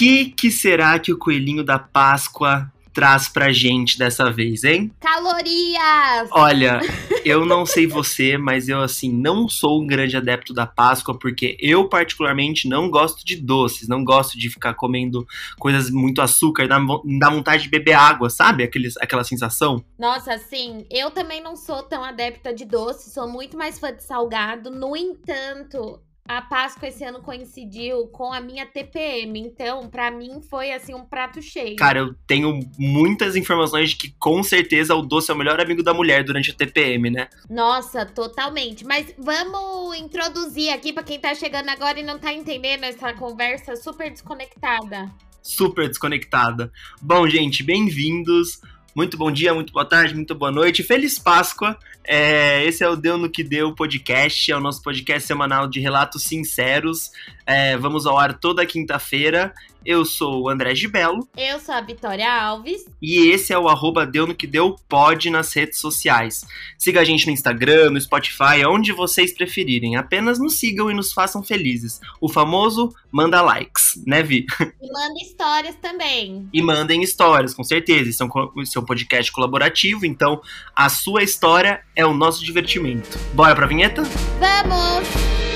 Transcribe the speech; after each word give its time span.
que, 0.00 0.30
que 0.30 0.50
será 0.50 0.98
que 0.98 1.12
o 1.12 1.18
coelhinho 1.18 1.62
da 1.62 1.78
Páscoa 1.78 2.72
traz 2.90 3.28
pra 3.28 3.52
gente 3.52 3.98
dessa 3.98 4.30
vez, 4.32 4.64
hein? 4.64 4.90
Calorias! 4.98 6.30
Olha, 6.30 6.80
eu 7.22 7.44
não 7.44 7.66
sei 7.66 7.86
você, 7.86 8.38
mas 8.38 8.66
eu, 8.66 8.80
assim, 8.80 9.12
não 9.12 9.46
sou 9.46 9.82
um 9.82 9.86
grande 9.86 10.16
adepto 10.16 10.54
da 10.54 10.66
Páscoa, 10.66 11.18
porque 11.18 11.54
eu, 11.60 11.86
particularmente, 11.86 12.66
não 12.66 12.90
gosto 12.90 13.26
de 13.26 13.36
doces, 13.36 13.88
não 13.88 14.02
gosto 14.02 14.38
de 14.38 14.48
ficar 14.48 14.72
comendo 14.72 15.26
coisas 15.58 15.90
muito 15.90 16.22
açúcar, 16.22 16.66
dá, 16.66 16.78
dá 17.18 17.28
vontade 17.28 17.64
de 17.64 17.68
beber 17.68 17.92
água, 17.92 18.30
sabe? 18.30 18.64
Aqueles, 18.64 18.96
aquela 18.96 19.22
sensação. 19.22 19.84
Nossa, 19.98 20.38
sim, 20.38 20.86
eu 20.90 21.10
também 21.10 21.42
não 21.42 21.54
sou 21.54 21.82
tão 21.82 22.02
adepta 22.02 22.54
de 22.54 22.64
doce, 22.64 23.10
sou 23.10 23.28
muito 23.28 23.54
mais 23.54 23.78
fã 23.78 23.92
de 23.92 24.02
salgado. 24.02 24.70
No 24.70 24.96
entanto, 24.96 26.00
a 26.30 26.40
Páscoa 26.40 26.88
esse 26.88 27.02
ano 27.02 27.20
coincidiu 27.20 28.06
com 28.06 28.32
a 28.32 28.40
minha 28.40 28.64
TPM, 28.64 29.40
então 29.40 29.88
para 29.88 30.12
mim 30.12 30.40
foi 30.48 30.70
assim 30.70 30.94
um 30.94 31.04
prato 31.04 31.42
cheio. 31.42 31.74
Cara, 31.74 31.98
eu 31.98 32.14
tenho 32.24 32.60
muitas 32.78 33.34
informações 33.34 33.90
de 33.90 33.96
que 33.96 34.14
com 34.16 34.40
certeza 34.40 34.94
o 34.94 35.02
doce 35.02 35.32
é 35.32 35.34
o 35.34 35.36
melhor 35.36 35.60
amigo 35.60 35.82
da 35.82 35.92
mulher 35.92 36.22
durante 36.22 36.52
a 36.52 36.54
TPM, 36.54 37.10
né? 37.10 37.28
Nossa, 37.50 38.06
totalmente. 38.06 38.84
Mas 38.84 39.12
vamos 39.18 39.98
introduzir 39.98 40.72
aqui 40.72 40.92
para 40.92 41.02
quem 41.02 41.18
tá 41.18 41.34
chegando 41.34 41.68
agora 41.68 41.98
e 41.98 42.04
não 42.04 42.16
tá 42.16 42.32
entendendo 42.32 42.84
essa 42.84 43.12
conversa 43.12 43.74
super 43.74 44.08
desconectada. 44.08 45.10
Super 45.42 45.88
desconectada. 45.88 46.70
Bom, 47.02 47.26
gente, 47.26 47.64
bem-vindos. 47.64 48.60
Muito 48.94 49.16
bom 49.16 49.30
dia, 49.30 49.54
muito 49.54 49.72
boa 49.72 49.84
tarde, 49.84 50.14
muito 50.14 50.34
boa 50.34 50.50
noite. 50.50 50.82
Feliz 50.82 51.16
Páscoa! 51.16 51.78
É, 52.04 52.64
esse 52.64 52.82
é 52.82 52.88
o 52.88 52.96
Deu 52.96 53.16
no 53.16 53.30
Que 53.30 53.44
Deu 53.44 53.72
podcast, 53.72 54.50
é 54.50 54.56
o 54.56 54.60
nosso 54.60 54.82
podcast 54.82 55.28
semanal 55.28 55.68
de 55.68 55.78
relatos 55.78 56.24
sinceros. 56.24 57.12
É, 57.46 57.76
vamos 57.76 58.04
ao 58.04 58.18
ar 58.18 58.34
toda 58.38 58.66
quinta-feira. 58.66 59.54
Eu 59.84 60.04
sou 60.04 60.42
o 60.42 60.48
André 60.48 60.74
Gibelo. 60.74 61.26
Eu 61.36 61.58
sou 61.58 61.74
a 61.74 61.80
Vitória 61.80 62.30
Alves. 62.30 62.84
E 63.00 63.28
esse 63.30 63.52
é 63.52 63.58
o 63.58 63.68
arroba 63.68 64.06
Deu 64.06 64.26
no 64.26 64.34
Que 64.34 64.46
Deu 64.46 64.76
Pod 64.88 65.30
nas 65.30 65.52
redes 65.52 65.78
sociais. 65.78 66.46
Siga 66.76 67.00
a 67.00 67.04
gente 67.04 67.26
no 67.26 67.32
Instagram, 67.32 67.90
no 67.90 68.00
Spotify, 68.00 68.64
onde 68.68 68.92
vocês 68.92 69.32
preferirem. 69.32 69.96
Apenas 69.96 70.38
nos 70.38 70.58
sigam 70.58 70.90
e 70.90 70.94
nos 70.94 71.12
façam 71.12 71.42
felizes. 71.42 72.00
O 72.20 72.28
famoso 72.28 72.94
manda 73.10 73.40
likes, 73.40 74.02
né, 74.06 74.22
Vi? 74.22 74.46
E 74.60 74.92
manda 74.92 75.20
histórias 75.20 75.74
também. 75.76 76.48
E 76.52 76.62
mandem 76.62 77.02
histórias, 77.02 77.54
com 77.54 77.64
certeza. 77.64 78.10
Isso 78.10 78.22
é 78.22 78.26
um, 78.26 78.62
isso 78.62 78.78
é 78.78 78.82
um 78.82 78.84
podcast 78.84 79.32
colaborativo, 79.32 80.04
então 80.04 80.40
a 80.74 80.88
sua 80.88 81.22
história 81.22 81.82
é 81.96 82.04
o 82.04 82.12
nosso 82.12 82.44
divertimento. 82.44 83.18
Bora 83.34 83.54
pra 83.54 83.66
vinheta? 83.66 84.02
Vamos! 84.38 85.49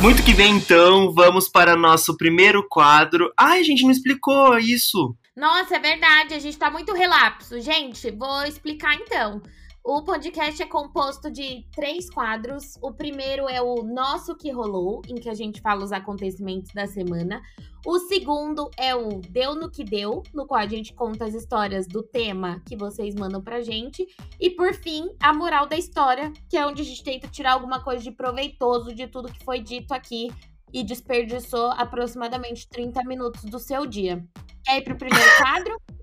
Muito 0.00 0.22
que 0.22 0.32
bem, 0.32 0.56
então, 0.56 1.12
vamos 1.12 1.48
para 1.48 1.76
nosso 1.76 2.16
primeiro 2.16 2.66
quadro. 2.68 3.32
Ai, 3.36 3.60
a 3.60 3.62
gente 3.64 3.82
não 3.82 3.90
explicou 3.90 4.56
isso. 4.56 5.14
Nossa, 5.36 5.74
é 5.76 5.78
verdade, 5.80 6.34
a 6.34 6.38
gente 6.38 6.56
tá 6.56 6.70
muito 6.70 6.94
relapso. 6.94 7.60
Gente, 7.60 8.10
vou 8.12 8.44
explicar 8.44 8.94
então. 8.94 9.42
O 9.90 10.02
podcast 10.02 10.62
é 10.62 10.66
composto 10.66 11.30
de 11.30 11.66
três 11.74 12.10
quadros. 12.10 12.76
O 12.82 12.92
primeiro 12.92 13.48
é 13.48 13.62
o 13.62 13.76
Nosso 13.76 14.36
Que 14.36 14.50
Rolou, 14.50 15.00
em 15.08 15.14
que 15.14 15.30
a 15.30 15.34
gente 15.34 15.62
fala 15.62 15.82
os 15.82 15.92
acontecimentos 15.92 16.72
da 16.74 16.86
semana. 16.86 17.40
O 17.86 17.98
segundo 18.00 18.70
é 18.76 18.94
o 18.94 19.22
Deu 19.30 19.54
no 19.54 19.70
Que 19.70 19.82
Deu, 19.82 20.22
no 20.34 20.46
qual 20.46 20.60
a 20.60 20.66
gente 20.66 20.92
conta 20.92 21.24
as 21.24 21.32
histórias 21.32 21.86
do 21.86 22.02
tema 22.02 22.60
que 22.68 22.76
vocês 22.76 23.14
mandam 23.14 23.40
pra 23.40 23.62
gente. 23.62 24.06
E 24.38 24.50
por 24.50 24.74
fim, 24.74 25.08
a 25.22 25.32
moral 25.32 25.66
da 25.66 25.78
história, 25.78 26.34
que 26.50 26.58
é 26.58 26.66
onde 26.66 26.82
a 26.82 26.84
gente 26.84 27.02
tenta 27.02 27.26
tirar 27.26 27.52
alguma 27.52 27.82
coisa 27.82 28.04
de 28.04 28.10
proveitoso 28.10 28.94
de 28.94 29.06
tudo 29.06 29.32
que 29.32 29.42
foi 29.42 29.58
dito 29.58 29.94
aqui 29.94 30.28
e 30.70 30.84
desperdiçou 30.84 31.70
aproximadamente 31.70 32.68
30 32.68 33.02
minutos 33.04 33.42
do 33.44 33.58
seu 33.58 33.86
dia. 33.86 34.22
Quer 34.66 34.76
ir 34.76 34.84
pro 34.84 34.98
primeiro 34.98 35.30
quadro? 35.38 35.97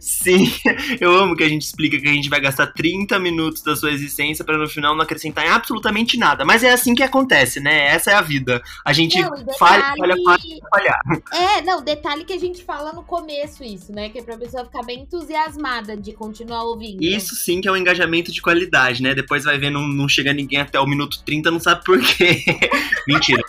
Sim, 0.00 0.50
eu 1.00 1.16
amo 1.16 1.36
que 1.36 1.44
a 1.44 1.48
gente 1.48 1.62
explica 1.62 1.98
que 1.98 2.08
a 2.08 2.12
gente 2.12 2.28
vai 2.28 2.40
gastar 2.40 2.66
30 2.68 3.18
minutos 3.18 3.62
da 3.62 3.74
sua 3.74 3.90
existência 3.90 4.44
para 4.44 4.58
no 4.58 4.68
final 4.68 4.94
não 4.94 5.02
acrescentar 5.02 5.46
em 5.46 5.48
absolutamente 5.48 6.18
nada. 6.18 6.44
Mas 6.44 6.62
é 6.62 6.70
assim 6.70 6.94
que 6.94 7.02
acontece, 7.02 7.60
né? 7.60 7.86
Essa 7.86 8.10
é 8.10 8.14
a 8.14 8.20
vida. 8.20 8.62
A 8.84 8.92
gente 8.92 9.20
não, 9.20 9.30
detalhe... 9.30 9.58
falha, 9.58 9.94
falha, 9.96 10.16
falha, 10.24 10.60
falhar. 10.70 11.00
É, 11.32 11.62
não, 11.62 11.82
detalhe 11.82 12.24
que 12.24 12.32
a 12.32 12.38
gente 12.38 12.64
fala 12.64 12.92
no 12.92 13.02
começo 13.02 13.64
isso, 13.64 13.92
né? 13.92 14.08
Que 14.08 14.18
é 14.18 14.22
pra 14.22 14.36
pessoa 14.36 14.64
ficar 14.64 14.82
bem 14.82 15.00
entusiasmada 15.00 15.96
de 15.96 16.12
continuar 16.12 16.64
ouvindo. 16.64 17.02
Isso 17.02 17.34
sim 17.34 17.60
que 17.60 17.68
é 17.68 17.72
um 17.72 17.76
engajamento 17.76 18.32
de 18.32 18.42
qualidade, 18.42 19.02
né? 19.02 19.14
Depois 19.14 19.44
vai 19.44 19.58
ver, 19.58 19.70
não, 19.70 19.86
não 19.86 20.08
chega 20.08 20.32
ninguém 20.32 20.60
até 20.60 20.78
o 20.78 20.86
minuto 20.86 21.22
30, 21.24 21.50
não 21.50 21.60
sabe 21.60 21.84
por 21.84 22.00
quê. 22.00 22.42
Mentira. 23.06 23.42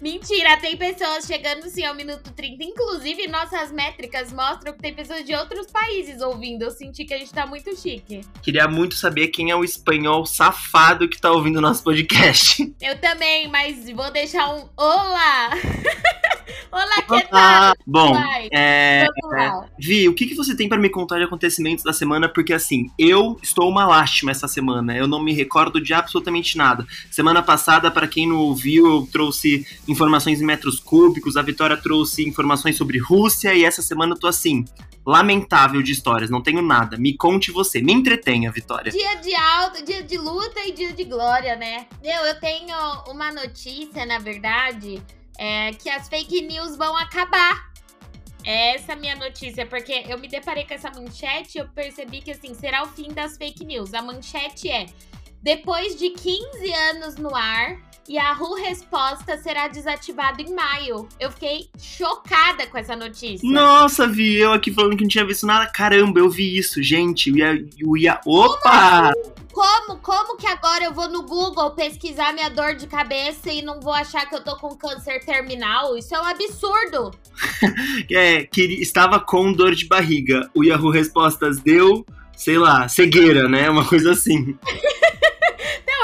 Mentira, 0.00 0.56
tem 0.58 0.76
pessoas 0.76 1.26
chegando 1.26 1.64
assim 1.66 1.84
ao 1.84 1.94
minuto 1.94 2.32
30. 2.32 2.64
Inclusive, 2.64 3.26
nossas 3.28 3.72
métricas 3.72 4.32
mostram 4.32 4.72
que 4.72 4.80
tem 4.80 4.94
pessoas 4.94 5.24
de 5.24 5.34
outros 5.34 5.66
países 5.66 6.20
ouvindo. 6.20 6.62
Eu 6.62 6.70
senti 6.70 7.04
que 7.04 7.14
a 7.14 7.18
gente 7.18 7.32
tá 7.32 7.46
muito 7.46 7.74
chique. 7.76 8.20
Queria 8.42 8.68
muito 8.68 8.94
saber 8.94 9.28
quem 9.28 9.50
é 9.50 9.56
o 9.56 9.64
espanhol 9.64 10.24
safado 10.24 11.08
que 11.08 11.20
tá 11.20 11.30
ouvindo 11.30 11.56
o 11.56 11.62
nosso 11.62 11.82
podcast. 11.82 12.72
Eu 12.80 12.98
também, 13.00 13.48
mas 13.48 13.88
vou 13.90 14.10
deixar 14.10 14.54
um 14.54 14.68
olá! 14.76 15.50
olá, 16.70 17.02
que 17.02 17.28
tal? 17.28 17.74
Bom, 17.86 18.16
é, 18.52 19.04
é, 19.04 19.06
Vi, 19.78 20.08
o 20.08 20.14
que, 20.14 20.26
que 20.26 20.34
você 20.34 20.56
tem 20.56 20.68
para 20.68 20.78
me 20.78 20.88
contar 20.88 21.18
de 21.18 21.24
acontecimentos 21.24 21.84
da 21.84 21.92
semana? 21.92 22.28
Porque 22.28 22.52
assim, 22.52 22.90
eu 22.98 23.38
estou 23.42 23.68
uma 23.68 23.86
lástima 23.86 24.30
essa 24.30 24.48
semana. 24.48 24.96
Eu 24.96 25.06
não 25.06 25.22
me 25.22 25.32
recordo 25.32 25.80
de 25.80 25.94
absolutamente 25.94 26.56
nada. 26.56 26.86
Semana 27.10 27.42
passada, 27.42 27.90
para 27.90 28.08
quem 28.08 28.28
não 28.28 28.36
ouviu, 28.36 28.86
eu 28.86 29.08
trouxe 29.10 29.66
informações 29.86 30.40
em 30.40 30.44
metros 30.44 30.80
cúbicos, 30.80 31.36
a 31.36 31.42
Vitória 31.42 31.76
trouxe 31.76 32.26
informações 32.26 32.76
sobre 32.76 32.98
Rússia 32.98 33.54
e 33.54 33.64
essa 33.64 33.82
semana 33.82 34.14
eu 34.14 34.18
tô 34.18 34.26
assim, 34.26 34.64
lamentável 35.08 35.82
de 35.82 35.92
histórias, 35.92 36.28
não 36.28 36.42
tenho 36.42 36.60
nada. 36.60 36.98
Me 36.98 37.16
conte 37.16 37.50
você, 37.50 37.80
me 37.80 37.92
entretenha, 37.92 38.52
Vitória. 38.52 38.92
Dia 38.92 39.14
de 39.16 39.34
alta, 39.34 39.82
dia 39.82 40.02
de 40.02 40.18
luta 40.18 40.60
e 40.66 40.72
dia 40.72 40.92
de 40.92 41.04
glória, 41.04 41.56
né? 41.56 41.86
Eu, 42.04 42.26
eu 42.26 42.38
tenho 42.38 42.76
uma 43.08 43.32
notícia, 43.32 44.04
na 44.04 44.18
verdade, 44.18 45.02
é 45.38 45.72
que 45.72 45.88
as 45.88 46.08
fake 46.08 46.42
news 46.42 46.76
vão 46.76 46.96
acabar. 46.96 47.68
Essa 48.44 48.92
é 48.92 48.94
a 48.94 48.98
minha 48.98 49.16
notícia, 49.16 49.66
porque 49.66 50.04
eu 50.08 50.18
me 50.18 50.28
deparei 50.28 50.64
com 50.64 50.74
essa 50.74 50.90
manchete 50.90 51.58
e 51.58 51.60
eu 51.60 51.68
percebi 51.68 52.20
que, 52.20 52.32
assim, 52.32 52.54
será 52.54 52.82
o 52.82 52.88
fim 52.88 53.12
das 53.12 53.36
fake 53.36 53.64
news. 53.64 53.94
A 53.94 54.02
manchete 54.02 54.70
é: 54.70 54.86
depois 55.42 55.96
de 55.96 56.10
15 56.10 56.72
anos 56.72 57.16
no 57.16 57.34
ar, 57.34 57.87
Yahoo 58.08 58.54
Resposta 58.54 59.36
será 59.36 59.68
desativado 59.68 60.40
em 60.40 60.54
maio. 60.54 61.06
Eu 61.20 61.30
fiquei 61.30 61.68
chocada 61.78 62.66
com 62.66 62.78
essa 62.78 62.96
notícia. 62.96 63.48
Nossa, 63.48 64.06
vi 64.06 64.36
eu 64.36 64.52
aqui 64.52 64.72
falando 64.72 64.96
que 64.96 65.02
não 65.02 65.08
tinha 65.08 65.26
visto 65.26 65.46
nada. 65.46 65.66
Caramba, 65.66 66.18
eu 66.18 66.30
vi 66.30 66.56
isso, 66.56 66.82
gente. 66.82 67.30
O 67.30 67.36
Ia, 67.36 67.66
o 67.84 67.96
Ia, 67.96 68.20
opa! 68.24 69.12
Como, 69.52 69.98
como 69.98 70.36
que 70.36 70.46
agora 70.46 70.84
eu 70.84 70.94
vou 70.94 71.08
no 71.08 71.22
Google 71.22 71.72
pesquisar 71.72 72.32
minha 72.32 72.48
dor 72.48 72.76
de 72.76 72.86
cabeça 72.86 73.50
e 73.50 73.60
não 73.60 73.80
vou 73.80 73.92
achar 73.92 74.26
que 74.26 74.34
eu 74.34 74.42
tô 74.42 74.56
com 74.56 74.76
câncer 74.76 75.20
terminal? 75.24 75.96
Isso 75.96 76.14
é 76.14 76.20
um 76.20 76.24
absurdo. 76.24 77.10
é, 78.10 78.44
que 78.44 78.62
estava 78.80 79.20
com 79.20 79.52
dor 79.52 79.74
de 79.74 79.86
barriga. 79.86 80.48
O 80.54 80.64
Yahoo 80.64 80.90
Respostas 80.90 81.60
deu, 81.60 82.06
sei 82.36 82.56
lá, 82.56 82.88
cegueira, 82.88 83.48
né? 83.48 83.68
Uma 83.68 83.84
coisa 83.84 84.12
assim. 84.12 84.56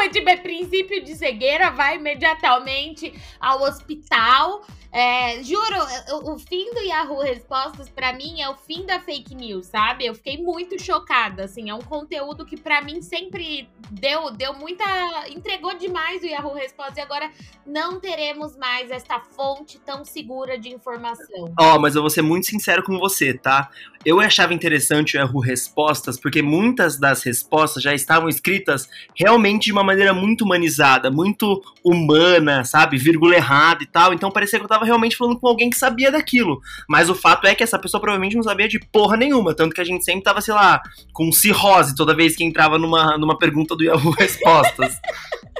Não, 0.04 0.10
tipo, 0.10 0.28
é 0.28 0.36
princípio 0.36 1.02
de 1.02 1.16
cegueira, 1.16 1.70
vai 1.70 1.96
imediatamente 1.96 3.14
ao 3.40 3.62
hospital. 3.62 4.62
É, 4.92 5.42
juro, 5.42 5.76
o, 6.12 6.34
o, 6.34 6.38
fim 6.38 6.72
do 6.72 6.80
Yahoo 6.80 7.20
Respostas 7.20 7.88
para 7.88 8.12
mim 8.12 8.40
é 8.40 8.48
o 8.48 8.54
fim 8.54 8.86
da 8.86 9.00
fake 9.00 9.34
news, 9.34 9.66
sabe? 9.66 10.06
Eu 10.06 10.14
fiquei 10.14 10.40
muito 10.40 10.80
chocada, 10.80 11.44
assim, 11.44 11.68
é 11.68 11.74
um 11.74 11.80
conteúdo 11.80 12.46
que 12.46 12.56
para 12.56 12.80
mim 12.80 13.02
sempre 13.02 13.68
deu, 13.90 14.30
deu 14.30 14.54
muita, 14.54 14.84
entregou 15.28 15.74
demais 15.76 16.22
o 16.22 16.26
Yahoo 16.26 16.54
Respostas 16.54 16.98
e 16.98 17.00
agora 17.00 17.28
não 17.66 17.98
teremos 17.98 18.56
mais 18.56 18.88
esta 18.88 19.18
fonte 19.18 19.80
tão 19.80 20.04
segura 20.04 20.56
de 20.56 20.68
informação. 20.68 21.52
Ó, 21.58 21.74
oh, 21.74 21.80
mas 21.80 21.96
eu 21.96 22.00
vou 22.00 22.10
ser 22.10 22.22
muito 22.22 22.46
sincero 22.46 22.84
com 22.84 22.96
você, 22.96 23.34
tá? 23.34 23.68
Eu 24.04 24.20
achava 24.20 24.52
interessante 24.52 25.16
o 25.16 25.20
Yahoo 25.20 25.40
Respostas 25.40 26.18
porque 26.20 26.42
muitas 26.42 26.98
das 26.98 27.22
respostas 27.22 27.82
já 27.82 27.94
estavam 27.94 28.28
escritas 28.28 28.88
realmente 29.14 29.64
de 29.64 29.72
uma 29.72 29.82
maneira 29.82 30.12
muito 30.12 30.44
humanizada, 30.44 31.10
muito 31.10 31.62
humana, 31.82 32.64
sabe? 32.64 32.98
Vírgula 32.98 33.34
errada 33.34 33.82
e 33.82 33.86
tal. 33.86 34.12
Então 34.12 34.30
parecia 34.30 34.58
que 34.58 34.64
eu 34.64 34.68
tava 34.68 34.84
realmente 34.84 35.16
falando 35.16 35.38
com 35.38 35.48
alguém 35.48 35.70
que 35.70 35.78
sabia 35.78 36.10
daquilo. 36.10 36.60
Mas 36.88 37.08
o 37.08 37.14
fato 37.14 37.46
é 37.46 37.54
que 37.54 37.62
essa 37.62 37.78
pessoa 37.78 38.00
provavelmente 38.00 38.36
não 38.36 38.42
sabia 38.42 38.68
de 38.68 38.78
porra 38.78 39.16
nenhuma. 39.16 39.54
Tanto 39.54 39.74
que 39.74 39.80
a 39.80 39.84
gente 39.84 40.04
sempre 40.04 40.22
tava, 40.22 40.40
sei 40.40 40.54
lá, 40.54 40.82
com 41.12 41.32
cirrose 41.32 41.94
toda 41.94 42.14
vez 42.14 42.36
que 42.36 42.44
entrava 42.44 42.78
numa, 42.78 43.16
numa 43.16 43.38
pergunta 43.38 43.74
do 43.74 43.84
Yahoo 43.84 44.12
Respostas. 44.12 44.98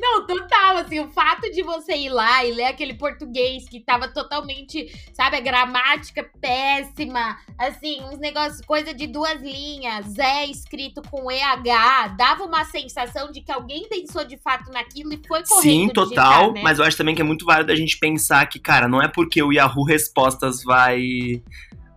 Não, 0.00 0.26
total, 0.26 0.78
assim, 0.78 1.00
o 1.00 1.08
fato 1.08 1.50
de 1.50 1.62
você 1.62 1.96
ir 1.96 2.08
lá 2.08 2.44
e 2.44 2.52
ler 2.52 2.64
aquele 2.64 2.94
português 2.94 3.68
que 3.68 3.80
tava 3.80 4.08
totalmente, 4.08 4.86
sabe, 5.12 5.36
a 5.36 5.40
gramática 5.40 6.28
péssima, 6.40 7.36
assim, 7.58 8.02
uns 8.02 8.18
negócios, 8.18 8.60
coisa 8.62 8.92
de 8.92 9.06
duas 9.06 9.40
linhas, 9.40 10.06
Zé 10.06 10.46
escrito 10.46 11.02
com 11.02 11.30
EH, 11.30 12.08
dava 12.16 12.44
uma 12.44 12.64
sensação 12.64 13.30
de 13.30 13.40
que 13.40 13.52
alguém 13.52 13.88
pensou 13.88 14.24
de 14.24 14.36
fato 14.36 14.70
naquilo 14.70 15.12
e 15.12 15.20
foi 15.26 15.42
correndo 15.44 15.62
Sim, 15.62 15.88
total, 15.88 16.06
digitar, 16.06 16.52
né? 16.52 16.60
mas 16.62 16.78
eu 16.78 16.84
acho 16.84 16.96
também 16.96 17.14
que 17.14 17.22
é 17.22 17.24
muito 17.24 17.44
válido 17.44 17.72
a 17.72 17.76
gente 17.76 17.98
pensar 17.98 18.46
que, 18.46 18.58
cara, 18.58 18.88
não 18.88 19.02
é 19.02 19.08
porque 19.08 19.42
o 19.42 19.52
Yahoo 19.52 19.84
Respostas 19.84 20.62
vai 20.62 21.42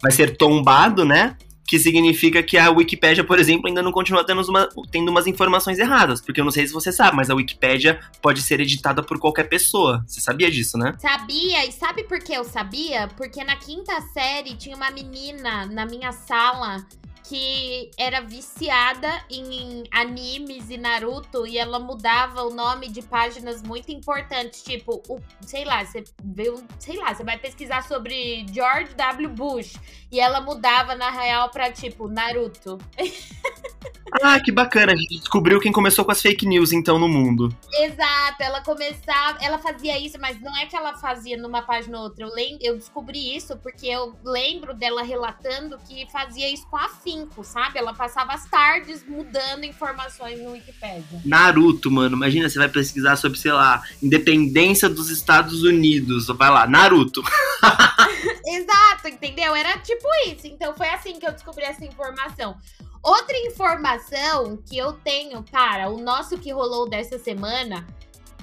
vai 0.02 0.12
ser 0.12 0.38
tombado, 0.38 1.04
né? 1.04 1.36
Que 1.70 1.78
significa 1.78 2.42
que 2.42 2.58
a 2.58 2.72
Wikipédia, 2.72 3.24
por 3.24 3.38
exemplo, 3.38 3.68
ainda 3.68 3.84
não 3.84 3.92
continua 3.92 4.24
tendo, 4.26 4.42
uma, 4.50 4.68
tendo 4.92 5.10
umas 5.12 5.28
informações 5.28 5.78
erradas. 5.78 6.20
Porque 6.20 6.42
eu 6.42 6.44
não 6.44 6.52
sei 6.52 6.66
se 6.66 6.74
você 6.74 6.92
sabe, 6.92 7.16
mas 7.16 7.30
a 7.30 7.36
Wikipédia 7.36 8.00
pode 8.24 8.42
ser 8.42 8.60
editada 8.60 9.04
por 9.04 9.20
qualquer 9.20 9.44
pessoa. 9.44 10.04
Você 10.08 10.20
sabia 10.20 10.50
disso, 10.50 10.80
né? 10.80 10.96
Sabia, 10.98 11.68
e 11.68 11.72
sabe 11.72 12.06
por 12.06 12.18
que 12.18 12.34
eu 12.34 12.44
sabia? 12.44 13.08
Porque 13.16 13.44
na 13.44 13.56
quinta 13.56 14.02
série 14.02 14.56
tinha 14.56 14.76
uma 14.76 14.90
menina 14.90 15.68
na 15.68 15.86
minha 15.86 16.12
sala 16.12 16.84
que 17.30 17.92
era 17.96 18.22
viciada 18.22 19.24
em 19.30 19.84
animes 19.92 20.72
e 20.72 20.78
Naruto 20.78 21.46
e 21.46 21.60
ela 21.60 21.78
mudava 21.78 22.42
o 22.42 22.50
nome 22.50 22.90
de 22.90 23.04
páginas 23.04 23.62
muito 23.62 23.92
importantes, 23.92 24.64
tipo, 24.64 25.04
o, 25.08 25.20
sei 25.46 25.64
lá, 25.64 25.86
você 25.86 26.04
vê 26.24 26.50
um, 26.50 26.66
sei 26.80 26.98
lá, 26.98 27.14
você 27.14 27.24
vai 27.24 27.38
pesquisar 27.38 27.84
sobre 27.84 28.48
George 28.52 28.96
W. 28.96 29.30
Bush 29.30 29.76
e 30.12 30.20
ela 30.20 30.42
mudava 30.42 30.96
na 30.96 31.12
real 31.12 31.52
pra 31.52 31.72
tipo 31.72 32.08
Naruto. 32.08 32.80
Ah, 34.22 34.40
que 34.40 34.52
bacana. 34.52 34.94
A 34.94 34.96
gente 34.96 35.20
descobriu 35.20 35.60
quem 35.60 35.72
começou 35.72 36.06
com 36.06 36.12
as 36.12 36.22
fake 36.22 36.46
news, 36.46 36.72
então, 36.72 36.98
no 37.00 37.08
mundo. 37.08 37.56
Exato, 37.74 38.42
ela 38.42 38.62
começava, 38.62 39.38
ela 39.42 39.58
fazia 39.58 39.98
isso, 40.00 40.18
mas 40.20 40.40
não 40.42 40.56
é 40.58 40.66
que 40.66 40.76
ela 40.76 40.94
fazia 40.96 41.38
numa 41.38 41.62
página 41.62 41.98
ou 41.98 42.04
outra. 42.06 42.26
Eu, 42.26 42.34
lem, 42.34 42.58
eu 42.62 42.76
descobri 42.76 43.36
isso 43.36 43.58
porque 43.58 43.88
eu 43.88 44.16
lembro 44.24 44.74
dela 44.74 45.02
relatando 45.04 45.78
que 45.88 46.08
fazia 46.12 46.52
isso 46.52 46.68
com 46.68 46.78
afinco, 46.78 47.44
sabe? 47.44 47.78
Ela 47.78 47.94
passava 47.94 48.34
as 48.34 48.46
tardes 48.50 49.06
mudando 49.08 49.64
informações 49.64 50.40
no 50.42 50.52
Wikipedia. 50.52 51.22
Naruto, 51.26 51.92
mano. 51.92 52.16
Imagina, 52.16 52.50
você 52.50 52.60
vai 52.60 52.70
pesquisar 52.70 53.16
sobre, 53.16 53.38
sei 53.38 53.52
lá, 53.52 53.82
independência 54.02 54.90
dos 54.90 55.10
Estados 55.10 55.64
Unidos. 55.64 56.28
Vai 56.28 56.50
lá, 56.50 56.68
Naruto. 56.68 57.22
Exato, 58.46 59.08
entendeu? 59.08 59.56
Era 59.56 59.78
tipo 59.80 60.08
isso. 60.28 60.48
Então 60.48 60.76
foi 60.76 60.90
assim 60.90 61.20
que 61.20 61.28
eu 61.28 61.32
descobri 61.32 61.64
essa 61.64 61.86
informação. 61.86 62.58
Outra 63.02 63.38
informação 63.40 64.58
que 64.58 64.78
eu 64.78 64.94
tenho 64.94 65.42
para 65.44 65.90
o 65.90 65.98
nosso 65.98 66.38
que 66.38 66.52
rolou 66.52 66.90
dessa 66.90 67.18
semana 67.18 67.88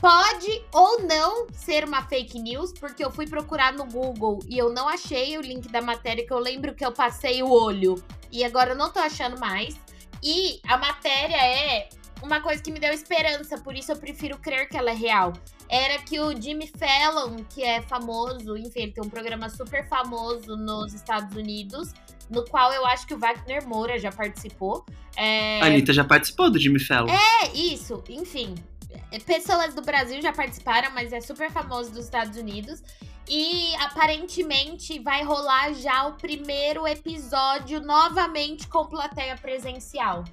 pode 0.00 0.64
ou 0.72 1.02
não 1.02 1.46
ser 1.52 1.84
uma 1.84 2.02
fake 2.02 2.38
news, 2.38 2.72
porque 2.72 3.04
eu 3.04 3.10
fui 3.10 3.26
procurar 3.26 3.72
no 3.72 3.84
Google 3.84 4.38
e 4.48 4.56
eu 4.56 4.70
não 4.72 4.88
achei 4.88 5.36
o 5.36 5.40
link 5.40 5.68
da 5.68 5.82
matéria 5.82 6.26
que 6.26 6.32
eu 6.32 6.38
lembro 6.38 6.74
que 6.74 6.84
eu 6.84 6.92
passei 6.92 7.42
o 7.42 7.50
olho 7.50 8.02
e 8.30 8.44
agora 8.44 8.70
eu 8.70 8.76
não 8.76 8.90
tô 8.90 8.98
achando 8.98 9.38
mais. 9.38 9.78
E 10.22 10.60
a 10.66 10.76
matéria 10.76 11.36
é 11.36 11.88
uma 12.22 12.40
coisa 12.40 12.62
que 12.62 12.72
me 12.72 12.80
deu 12.80 12.92
esperança, 12.92 13.58
por 13.58 13.74
isso 13.74 13.92
eu 13.92 13.96
prefiro 13.96 14.38
crer 14.38 14.68
que 14.68 14.76
ela 14.76 14.90
é 14.90 14.94
real. 14.94 15.32
Era 15.68 15.98
que 15.98 16.20
o 16.20 16.40
Jimmy 16.40 16.70
Fallon, 16.78 17.36
que 17.48 17.62
é 17.62 17.82
famoso, 17.82 18.56
enfim, 18.56 18.82
ele 18.82 18.92
tem 18.92 19.04
um 19.04 19.08
programa 19.08 19.48
super 19.48 19.88
famoso 19.88 20.56
nos 20.56 20.94
Estados 20.94 21.36
Unidos, 21.36 21.92
no 22.30 22.44
qual 22.44 22.72
eu 22.72 22.86
acho 22.86 23.06
que 23.06 23.14
o 23.14 23.18
Wagner 23.18 23.66
Moura 23.66 23.98
já 23.98 24.12
participou. 24.12 24.84
É... 25.16 25.60
A 25.60 25.66
Anitta 25.66 25.92
já 25.92 26.04
participou 26.04 26.50
do 26.50 26.58
Jimmy 26.58 26.78
Fallon. 26.78 27.08
É, 27.10 27.52
isso, 27.54 28.02
enfim. 28.08 28.54
Pessoas 29.24 29.74
do 29.74 29.82
Brasil 29.82 30.20
já 30.22 30.32
participaram, 30.32 30.90
mas 30.92 31.12
é 31.12 31.20
super 31.20 31.50
famoso 31.50 31.90
dos 31.90 32.04
Estados 32.04 32.36
Unidos. 32.36 32.82
E 33.28 33.74
aparentemente 33.76 35.00
vai 35.00 35.24
rolar 35.24 35.72
já 35.74 36.06
o 36.06 36.12
primeiro 36.12 36.86
episódio 36.86 37.80
novamente 37.80 38.68
com 38.68 38.86
plateia 38.86 39.36
presencial. 39.36 40.24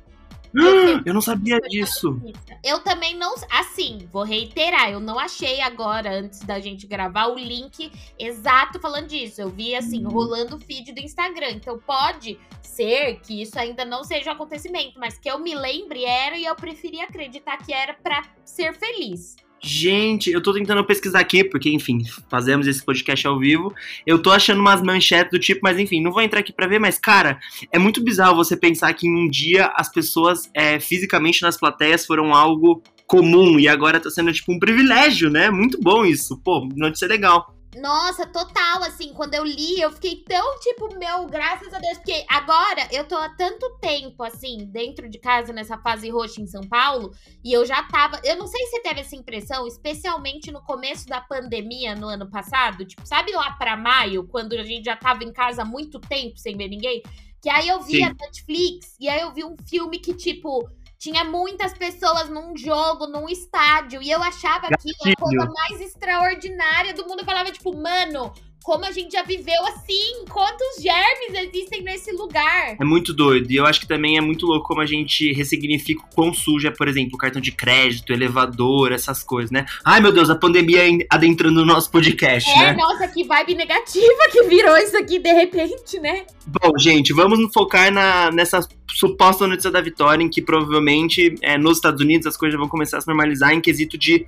Eu 1.06 1.14
não 1.14 1.22
sabia 1.22 1.60
disso. 1.62 2.22
Eu 2.64 2.80
também 2.80 3.18
não. 3.18 3.34
Assim, 3.50 4.08
vou 4.12 4.24
reiterar, 4.24 4.92
eu 4.92 5.00
não 5.00 5.18
achei 5.18 5.62
agora, 5.62 6.20
antes 6.20 6.40
da 6.42 6.60
gente 6.60 6.86
gravar, 6.86 7.28
o 7.28 7.36
link 7.36 7.92
exato 8.18 8.80
falando 8.80 9.08
disso. 9.08 9.42
Eu 9.42 9.50
vi, 9.50 9.76
assim, 9.76 10.04
rolando 10.04 10.56
o 10.56 10.60
feed 10.60 10.94
do 10.94 11.00
Instagram. 11.00 11.52
Então 11.52 11.80
pode 11.80 12.40
ser 12.62 13.20
que 13.22 13.42
isso 13.42 13.58
ainda 13.60 13.84
não 13.84 14.04
seja 14.04 14.30
um 14.30 14.34
acontecimento, 14.34 15.00
mas 15.00 15.18
que 15.18 15.30
eu 15.30 15.40
me 15.40 15.56
lembre 15.56 16.06
era 16.06 16.38
e 16.38 16.46
eu 16.46 16.56
preferia 16.56 17.04
acreditar 17.04 17.58
que 17.58 17.74
era 17.74 17.94
para 17.94 18.24
ser 18.46 18.74
feliz. 18.74 19.36
Gente, 19.66 20.30
eu 20.30 20.42
tô 20.42 20.54
tentando 20.54 20.84
pesquisar 20.84 21.22
aqui, 21.22 21.42
porque, 21.42 21.70
enfim, 21.70 22.04
fazemos 22.30 22.68
esse 22.68 22.84
podcast 22.84 23.26
ao 23.26 23.40
vivo. 23.40 23.74
Eu 24.06 24.22
tô 24.22 24.30
achando 24.30 24.60
umas 24.60 24.82
manchetes 24.82 25.32
do 25.32 25.40
tipo, 25.40 25.62
mas 25.64 25.80
enfim, 25.80 26.02
não 26.02 26.12
vou 26.12 26.22
entrar 26.22 26.42
aqui 26.42 26.52
pra 26.52 26.68
ver, 26.68 26.80
mas, 26.80 27.00
cara, 27.00 27.40
é 27.72 27.80
muito 27.80 28.04
bizarro 28.04 28.36
você 28.36 28.58
pensar 28.58 28.94
que 28.94 29.08
em 29.08 29.16
um 29.16 29.30
dia 29.30 29.72
as 29.76 29.90
pessoas 29.90 30.50
é, 30.54 30.82
fisicamente 30.82 31.42
nas 31.42 31.58
plateias 31.58 32.06
foram 32.06 32.34
algo 32.34 32.84
comum 33.08 33.58
e 33.58 33.70
agora 33.70 34.02
tá 34.02 34.10
sendo, 34.10 34.34
tipo, 34.34 34.52
um 34.52 34.60
privilégio, 34.60 35.30
né? 35.30 35.50
Muito 35.50 35.80
bom 35.80 36.04
isso. 36.04 36.38
Pô, 36.44 36.68
notícia 36.76 37.08
legal. 37.08 37.56
Nossa, 37.76 38.26
total, 38.28 38.84
assim, 38.84 39.14
quando 39.14 39.34
eu 39.34 39.44
li, 39.44 39.80
eu 39.80 39.92
fiquei 39.92 40.24
tão, 40.24 40.60
tipo, 40.60 40.94
meu, 40.98 41.26
graças 41.26 41.74
a 41.74 41.80
Deus, 41.80 41.98
porque 41.98 42.24
agora 42.30 42.88
eu 42.92 43.08
tô 43.08 43.16
há 43.16 43.30
tanto 43.30 43.78
tempo, 43.80 44.24
assim, 44.24 44.66
dentro 44.66 45.10
de 45.10 45.18
casa, 45.18 45.52
nessa 45.52 45.78
fase 45.80 46.10
roxa 46.10 46.40
em 46.40 46.48
São 46.48 46.62
Paulo, 46.62 47.12
e 47.44 47.52
eu 47.52 47.66
já 47.66 47.82
tava, 47.84 48.22
eu 48.24 48.38
não 48.38 48.48
sei 48.48 48.66
se 48.66 48.72
você 48.72 48.82
teve 48.82 49.02
essa 49.02 49.16
impressão, 49.16 49.66
especialmente 49.66 50.52
no 50.52 50.62
começo 50.62 51.08
da 51.08 51.20
pandemia, 51.20 51.96
no 51.96 52.08
ano 52.08 52.30
passado, 52.30 52.86
tipo, 52.86 53.06
sabe 53.08 53.32
lá 53.32 53.52
pra 53.54 53.76
maio, 53.76 54.28
quando 54.28 54.54
a 54.54 54.64
gente 54.64 54.86
já 54.86 54.96
tava 54.96 55.24
em 55.24 55.34
casa 55.34 55.64
há 55.64 55.66
muito 55.66 56.00
tempo 56.00 56.38
sem 56.38 56.56
ver 56.56 56.68
ninguém? 56.68 57.02
Que 57.42 57.50
aí 57.50 57.68
eu 57.68 57.82
vi 57.82 57.98
Sim. 57.98 58.04
a 58.04 58.14
Netflix, 58.14 58.96
e 59.00 59.10
aí 59.10 59.22
eu 59.22 59.34
vi 59.34 59.44
um 59.44 59.56
filme 59.68 60.00
que, 60.00 60.14
tipo 60.14 60.70
tinha 61.04 61.26
muitas 61.26 61.74
pessoas 61.74 62.30
num 62.30 62.56
jogo, 62.56 63.08
num 63.08 63.28
estádio, 63.28 64.02
e 64.02 64.10
eu 64.10 64.24
achava 64.24 64.70
Gatilho. 64.70 64.96
que 65.02 65.10
a 65.12 65.16
coisa 65.18 65.52
mais 65.52 65.82
extraordinária 65.82 66.94
do 66.94 67.06
mundo. 67.06 67.20
Eu 67.20 67.26
falava, 67.26 67.52
tipo, 67.52 67.76
mano, 67.76 68.34
como 68.64 68.86
a 68.86 68.92
gente 68.92 69.12
já 69.12 69.24
viveu 69.24 69.62
assim, 69.68 70.24
quantos 70.30 70.82
germes 70.82 71.48
existem 71.48 71.84
nesse 71.84 72.12
lugar. 72.14 72.78
É 72.80 72.86
muito 72.86 73.14
doido. 73.14 73.52
E 73.52 73.58
eu 73.58 73.66
acho 73.66 73.82
que 73.82 73.88
também 73.88 74.18
é 74.18 74.22
muito 74.22 74.46
louco 74.46 74.68
como 74.68 74.80
a 74.80 74.86
gente 74.86 75.34
ressignifica 75.34 76.02
o 76.02 76.16
quão 76.16 76.34
sujo 76.34 76.68
é, 76.68 76.72
por 76.72 76.88
exemplo, 76.88 77.18
cartão 77.18 77.42
de 77.42 77.52
crédito, 77.52 78.14
elevador, 78.14 78.94
essas 78.94 79.22
coisas, 79.22 79.52
né? 79.52 79.66
Ai, 79.84 80.00
meu 80.00 80.14
Deus, 80.14 80.30
a 80.30 80.36
pandemia 80.36 80.84
adentrando 81.10 81.60
no 81.60 81.66
nosso 81.66 81.92
podcast, 81.92 82.50
é, 82.50 82.58
né? 82.58 82.74
nossa, 82.74 83.08
que 83.10 83.26
vibe 83.26 83.56
negativa 83.56 84.30
que 84.32 84.44
virou 84.44 84.78
isso 84.78 84.98
aqui 84.98 85.20
de 85.20 85.34
repente, 85.34 86.00
né? 86.00 86.24
Bom, 86.48 86.72
gente, 86.80 87.12
vamos 87.12 87.52
focar 87.54 87.92
na, 87.92 88.32
nessa 88.32 88.62
suposta 88.90 89.46
notícia 89.46 89.72
da 89.72 89.82
vitória, 89.82 90.24
em 90.24 90.30
que 90.30 90.42
provavelmente 90.42 91.36
é, 91.42 91.58
nos 91.58 91.78
Estados 91.78 92.02
Unidos 92.02 92.28
as 92.28 92.38
coisas 92.38 92.58
vão 92.58 92.70
começar 92.70 92.98
a 92.98 93.02
se 93.02 93.08
normalizar 93.08 93.52
em 93.54 93.60
quesito 93.60 93.98
de 93.98 94.26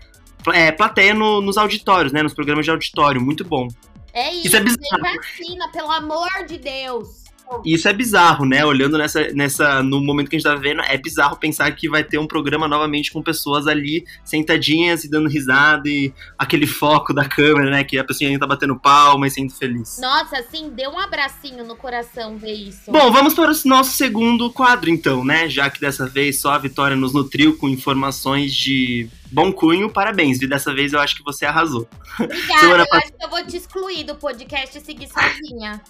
é, 0.53 0.71
plateia 0.71 1.13
no, 1.13 1.39
nos 1.41 1.57
auditórios, 1.57 2.11
né? 2.11 2.21
Nos 2.21 2.33
programas 2.33 2.65
de 2.65 2.71
auditório. 2.71 3.21
Muito 3.21 3.45
bom. 3.45 3.67
É 4.15 4.33
isso, 4.33 4.47
isso 4.47 4.55
é 4.55 4.61
bizarro. 4.61 5.01
vacina, 5.01 5.67
pelo 5.73 5.91
amor 5.91 6.45
de 6.47 6.57
Deus. 6.57 7.25
Isso 7.63 7.87
é 7.87 7.93
bizarro, 7.93 8.45
né? 8.45 8.65
Olhando 8.65 8.97
nessa, 8.97 9.31
nessa, 9.33 9.83
no 9.83 10.01
momento 10.01 10.29
que 10.29 10.35
a 10.35 10.39
gente 10.39 10.47
tá 10.47 10.55
vendo, 10.55 10.81
é 10.81 10.97
bizarro 10.97 11.37
pensar 11.37 11.71
que 11.71 11.87
vai 11.87 12.03
ter 12.03 12.17
um 12.17 12.25
programa 12.25 12.67
novamente 12.67 13.11
com 13.11 13.21
pessoas 13.21 13.67
ali 13.67 14.05
sentadinhas 14.23 15.03
e 15.03 15.09
dando 15.09 15.29
risada 15.29 15.87
e 15.87 16.13
aquele 16.37 16.65
foco 16.65 17.13
da 17.13 17.25
câmera, 17.25 17.69
né? 17.69 17.83
Que 17.83 17.97
a 17.97 18.03
pessoa 18.03 18.27
ainda 18.27 18.39
tá 18.39 18.47
batendo 18.47 18.75
palma 18.75 19.27
e 19.27 19.31
sendo 19.31 19.53
feliz. 19.53 19.99
Nossa, 19.99 20.37
assim, 20.37 20.69
deu 20.69 20.91
um 20.91 20.99
abracinho 20.99 21.63
no 21.63 21.75
coração 21.75 22.37
ver 22.37 22.53
isso. 22.53 22.91
Bom, 22.91 23.11
vamos 23.11 23.33
para 23.33 23.51
o 23.51 23.55
nosso 23.65 23.91
segundo 23.91 24.51
quadro, 24.51 24.89
então, 24.89 25.23
né? 25.23 25.47
Já 25.47 25.69
que 25.69 25.79
dessa 25.79 26.07
vez 26.07 26.39
só 26.39 26.51
a 26.51 26.57
Vitória 26.57 26.95
nos 26.95 27.13
nutriu 27.13 27.57
com 27.57 27.69
informações 27.69 28.53
de 28.53 29.07
bom 29.31 29.51
cunho, 29.51 29.91
parabéns. 29.91 30.41
E 30.41 30.47
dessa 30.47 30.73
vez 30.73 30.93
eu 30.93 30.99
acho 30.99 31.15
que 31.15 31.23
você 31.23 31.45
arrasou. 31.45 31.87
Obrigada, 32.19 32.85
eu 32.91 32.97
acho 32.99 33.13
que 33.13 33.25
eu 33.25 33.29
vou 33.29 33.45
te 33.45 33.57
excluir 33.57 34.03
do 34.03 34.15
podcast 34.15 34.77
e 34.77 34.81
seguir 34.81 35.07
sozinha. 35.07 35.81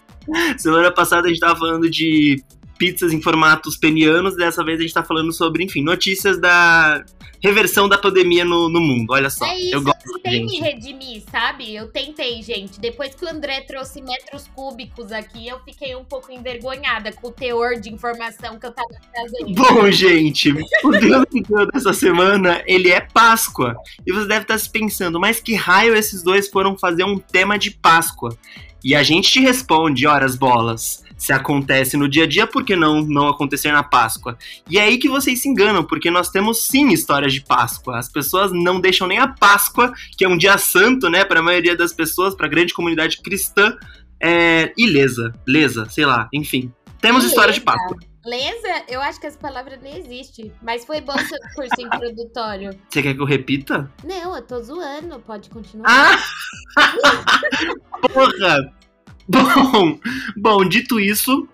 Semana 0.57 0.91
passada 0.91 1.27
a 1.27 1.29
gente 1.29 1.39
tava 1.39 1.57
falando 1.57 1.89
de 1.89 2.43
pizzas 2.77 3.13
em 3.13 3.21
formatos 3.21 3.77
penianos, 3.77 4.35
dessa 4.35 4.63
vez 4.63 4.79
a 4.79 4.81
gente 4.83 4.93
tá 4.93 5.03
falando 5.03 5.31
sobre, 5.31 5.63
enfim, 5.63 5.81
notícias 5.81 6.39
da 6.39 7.03
reversão 7.41 7.87
da 7.87 7.97
pandemia 7.97 8.43
no, 8.43 8.69
no 8.69 8.79
mundo. 8.79 9.11
Olha 9.11 9.29
só. 9.29 9.45
É 9.45 9.59
isso, 9.59 9.75
eu 9.75 9.81
gosto 9.81 10.05
eu 10.05 10.19
tentei 10.19 10.45
me 10.45 10.59
redimir, 10.59 11.23
sabe? 11.31 11.75
Eu 11.75 11.87
tentei, 11.87 12.41
gente. 12.41 12.79
Depois 12.79 13.13
que 13.13 13.25
o 13.25 13.29
André 13.29 13.61
trouxe 13.61 14.01
metros 14.01 14.47
cúbicos 14.55 15.11
aqui, 15.11 15.47
eu 15.47 15.59
fiquei 15.59 15.95
um 15.95 16.03
pouco 16.03 16.31
envergonhada 16.31 17.11
com 17.11 17.27
o 17.27 17.31
teor 17.31 17.79
de 17.79 17.91
informação 17.91 18.59
que 18.59 18.65
eu 18.65 18.71
tava 18.71 18.89
trazendo. 19.13 19.53
Bom, 19.53 19.91
gente, 19.91 20.51
o 20.83 20.91
Deus 20.91 21.25
dessa 21.73 21.93
semana, 21.93 22.63
ele 22.65 22.89
é 22.89 23.01
Páscoa. 23.01 23.75
E 24.05 24.11
você 24.11 24.27
deve 24.27 24.41
estar 24.41 24.57
se 24.57 24.69
pensando, 24.69 25.19
mas 25.19 25.39
que 25.39 25.53
raio 25.53 25.95
esses 25.95 26.23
dois 26.23 26.47
foram 26.47 26.77
fazer 26.77 27.03
um 27.03 27.17
tema 27.17 27.57
de 27.57 27.71
Páscoa? 27.71 28.35
E 28.83 28.93
a 28.95 29.01
gente 29.01 29.31
te 29.31 29.39
responde, 29.39 30.05
horas 30.05 30.35
bolas. 30.35 31.04
Se 31.17 31.31
acontece 31.31 31.95
no 31.95 32.09
dia 32.09 32.25
a 32.25 32.27
dia, 32.27 32.45
por 32.45 32.63
que 32.63 32.75
não, 32.75 33.01
não 33.01 33.27
acontecer 33.27 33.71
na 33.71 33.83
Páscoa? 33.83 34.37
E 34.69 34.77
é 34.77 34.83
aí 34.83 34.97
que 34.97 35.07
vocês 35.07 35.41
se 35.41 35.49
enganam, 35.49 35.83
porque 35.83 36.11
nós 36.11 36.29
temos 36.29 36.63
sim 36.63 36.89
histórias 36.89 37.33
de 37.33 37.41
Páscoa. 37.41 37.97
As 37.97 38.09
pessoas 38.09 38.51
não 38.51 38.79
deixam 38.79 39.07
nem 39.07 39.19
a 39.19 39.27
Páscoa, 39.27 39.93
que 40.17 40.25
é 40.25 40.29
um 40.29 40.37
dia 40.37 40.57
santo, 40.57 41.09
né, 41.09 41.23
para 41.23 41.39
a 41.39 41.43
maioria 41.43 41.75
das 41.75 41.93
pessoas, 41.93 42.35
para 42.35 42.47
a 42.47 42.49
grande 42.49 42.73
comunidade 42.73 43.21
cristã, 43.21 43.77
é, 44.21 44.73
ilesa, 44.77 45.33
lesa, 45.47 45.87
sei 45.89 46.05
lá, 46.05 46.27
enfim. 46.33 46.71
Temos 46.99 47.23
histórias 47.23 47.55
de 47.55 47.61
Páscoa. 47.61 47.97
Lesa, 48.25 48.85
eu 48.89 48.99
acho 49.01 49.19
que 49.19 49.27
essa 49.27 49.37
palavra 49.37 49.77
nem 49.77 49.97
existe. 49.97 50.51
Mas 50.59 50.83
foi 50.83 50.99
bom 50.99 51.13
por 51.53 51.67
ser 51.67 51.83
introdutório. 51.85 52.71
Você 52.89 53.03
quer 53.03 53.13
que 53.13 53.21
eu 53.21 53.25
repita? 53.25 53.91
Não, 54.03 54.35
eu 54.35 54.41
tô 54.41 54.59
zoando. 54.63 55.19
Pode 55.19 55.47
continuar. 55.51 55.87
Ah! 55.87 56.97
Porra! 58.11 58.73
Bom, 59.27 59.99
bom, 60.37 60.69
dito 60.69 60.99
isso, 60.99 61.47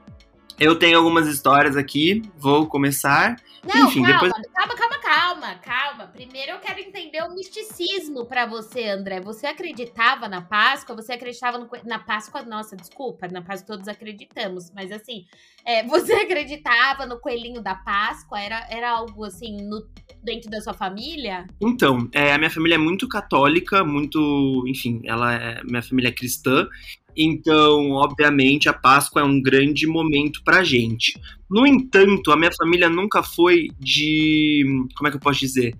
eu 0.62 0.76
tenho 0.76 0.96
algumas 0.96 1.28
histórias 1.28 1.76
aqui. 1.76 2.22
Vou 2.38 2.68
começar. 2.68 3.36
Não, 3.64 3.88
Enfim, 3.88 4.04
calma, 4.04 4.30
depois... 4.30 4.48
calma, 4.54 4.76
calma, 4.76 5.00
calma, 5.00 5.56
calma. 5.56 6.08
Primeiro 6.08 6.52
eu 6.52 6.60
quero 6.60 6.80
entender 6.80 7.22
o 7.24 7.34
misticismo 7.34 8.26
para 8.26 8.46
você, 8.46 8.88
André. 8.88 9.20
Você 9.22 9.46
acreditava 9.46 10.28
na 10.28 10.42
Páscoa? 10.42 10.96
Você 10.96 11.14
acreditava 11.14 11.58
no... 11.58 11.70
na 11.84 12.00
Páscoa? 12.00 12.44
Nossa, 12.44 12.76
desculpa, 12.76 13.28
na 13.28 13.42
Páscoa 13.42 13.76
todos 13.76 13.88
acreditamos, 13.88 14.72
mas 14.72 14.92
assim, 14.92 15.26
é, 15.66 15.84
você 15.90 16.14
acreditava 16.14 17.06
no 17.06 17.20
coelhinho 17.20 17.62
da 17.62 17.76
Páscoa? 17.76 18.40
Era, 18.40 18.68
era 18.70 18.92
algo 18.92 19.24
assim 19.26 19.58
no, 19.68 19.88
dentro 20.24 20.50
da 20.50 20.60
sua 20.62 20.74
família? 20.74 21.48
Então, 21.60 22.10
é, 22.14 22.34
a 22.34 22.38
minha 22.38 22.50
família 22.50 22.76
é 22.76 22.80
muito 22.80 23.08
católica, 23.08 23.84
muito, 23.84 24.64
enfim, 24.68 25.02
ela 25.06 25.34
é 25.34 25.64
minha 25.64 25.84
família 25.84 26.10
é 26.10 26.12
cristã. 26.12 26.68
Então, 27.16 27.92
obviamente, 27.92 28.70
a 28.70 28.74
Páscoa 28.74 29.22
é 29.22 29.26
um 29.26 29.42
grande 29.42 29.86
momento 29.86 30.42
pra 30.44 30.64
gente. 30.64 31.20
No 31.50 31.68
entanto, 31.68 32.32
a 32.32 32.38
minha 32.38 32.52
família 32.58 32.90
nunca 32.90 33.22
foi 33.22 33.70
de. 33.80 34.64
Como 34.96 35.08
é 35.08 35.12
que 35.12 35.18
eu 35.18 35.22
posso 35.22 35.40
dizer? 35.40 35.76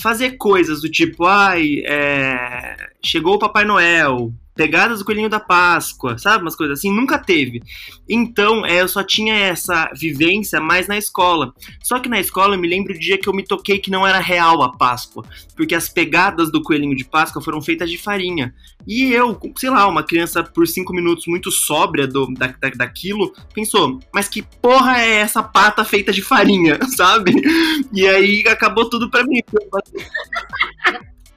Fazer 0.00 0.32
coisas 0.32 0.82
do 0.82 0.90
tipo, 0.90 1.24
ai, 1.24 1.80
é, 1.86 2.76
chegou 3.02 3.34
o 3.34 3.38
Papai 3.38 3.64
Noel, 3.64 4.32
pegadas 4.56 4.98
do 4.98 5.04
Coelhinho 5.04 5.28
da 5.28 5.38
Páscoa, 5.38 6.16
sabe? 6.18 6.42
Umas 6.42 6.56
coisas 6.56 6.78
assim, 6.78 6.90
nunca 6.90 7.18
teve. 7.18 7.62
Então, 8.08 8.64
é, 8.64 8.80
eu 8.80 8.88
só 8.88 9.04
tinha 9.04 9.34
essa 9.34 9.90
vivência 9.94 10.60
mais 10.60 10.88
na 10.88 10.96
escola. 10.96 11.52
Só 11.82 11.98
que 11.98 12.08
na 12.08 12.18
escola 12.18 12.54
eu 12.54 12.58
me 12.58 12.66
lembro 12.66 12.94
do 12.94 12.98
dia 12.98 13.18
que 13.18 13.28
eu 13.28 13.34
me 13.34 13.44
toquei 13.44 13.78
que 13.78 13.90
não 13.90 14.06
era 14.06 14.18
real 14.18 14.62
a 14.62 14.72
Páscoa, 14.76 15.24
porque 15.54 15.74
as 15.74 15.88
pegadas 15.88 16.50
do 16.50 16.62
Coelhinho 16.62 16.96
de 16.96 17.04
Páscoa 17.04 17.42
foram 17.42 17.60
feitas 17.60 17.90
de 17.90 17.98
farinha. 17.98 18.54
E 18.86 19.12
eu, 19.12 19.38
sei 19.56 19.68
lá, 19.68 19.86
uma 19.86 20.02
criança 20.02 20.42
por 20.42 20.66
cinco 20.66 20.94
minutos 20.94 21.26
muito 21.26 21.50
sóbria 21.50 22.06
do, 22.06 22.32
da, 22.32 22.46
da, 22.46 22.70
daquilo, 22.70 23.32
pensou, 23.52 24.00
mas 24.14 24.28
que 24.28 24.42
porra 24.42 25.00
é 25.00 25.16
essa 25.16 25.42
pata 25.42 25.84
feita 25.84 26.12
de 26.12 26.22
farinha, 26.22 26.78
sabe? 26.96 27.32
E 27.92 28.06
aí 28.06 28.44
acabou 28.46 28.88
tudo 28.88 29.10
pra 29.10 29.24
mim 29.24 29.40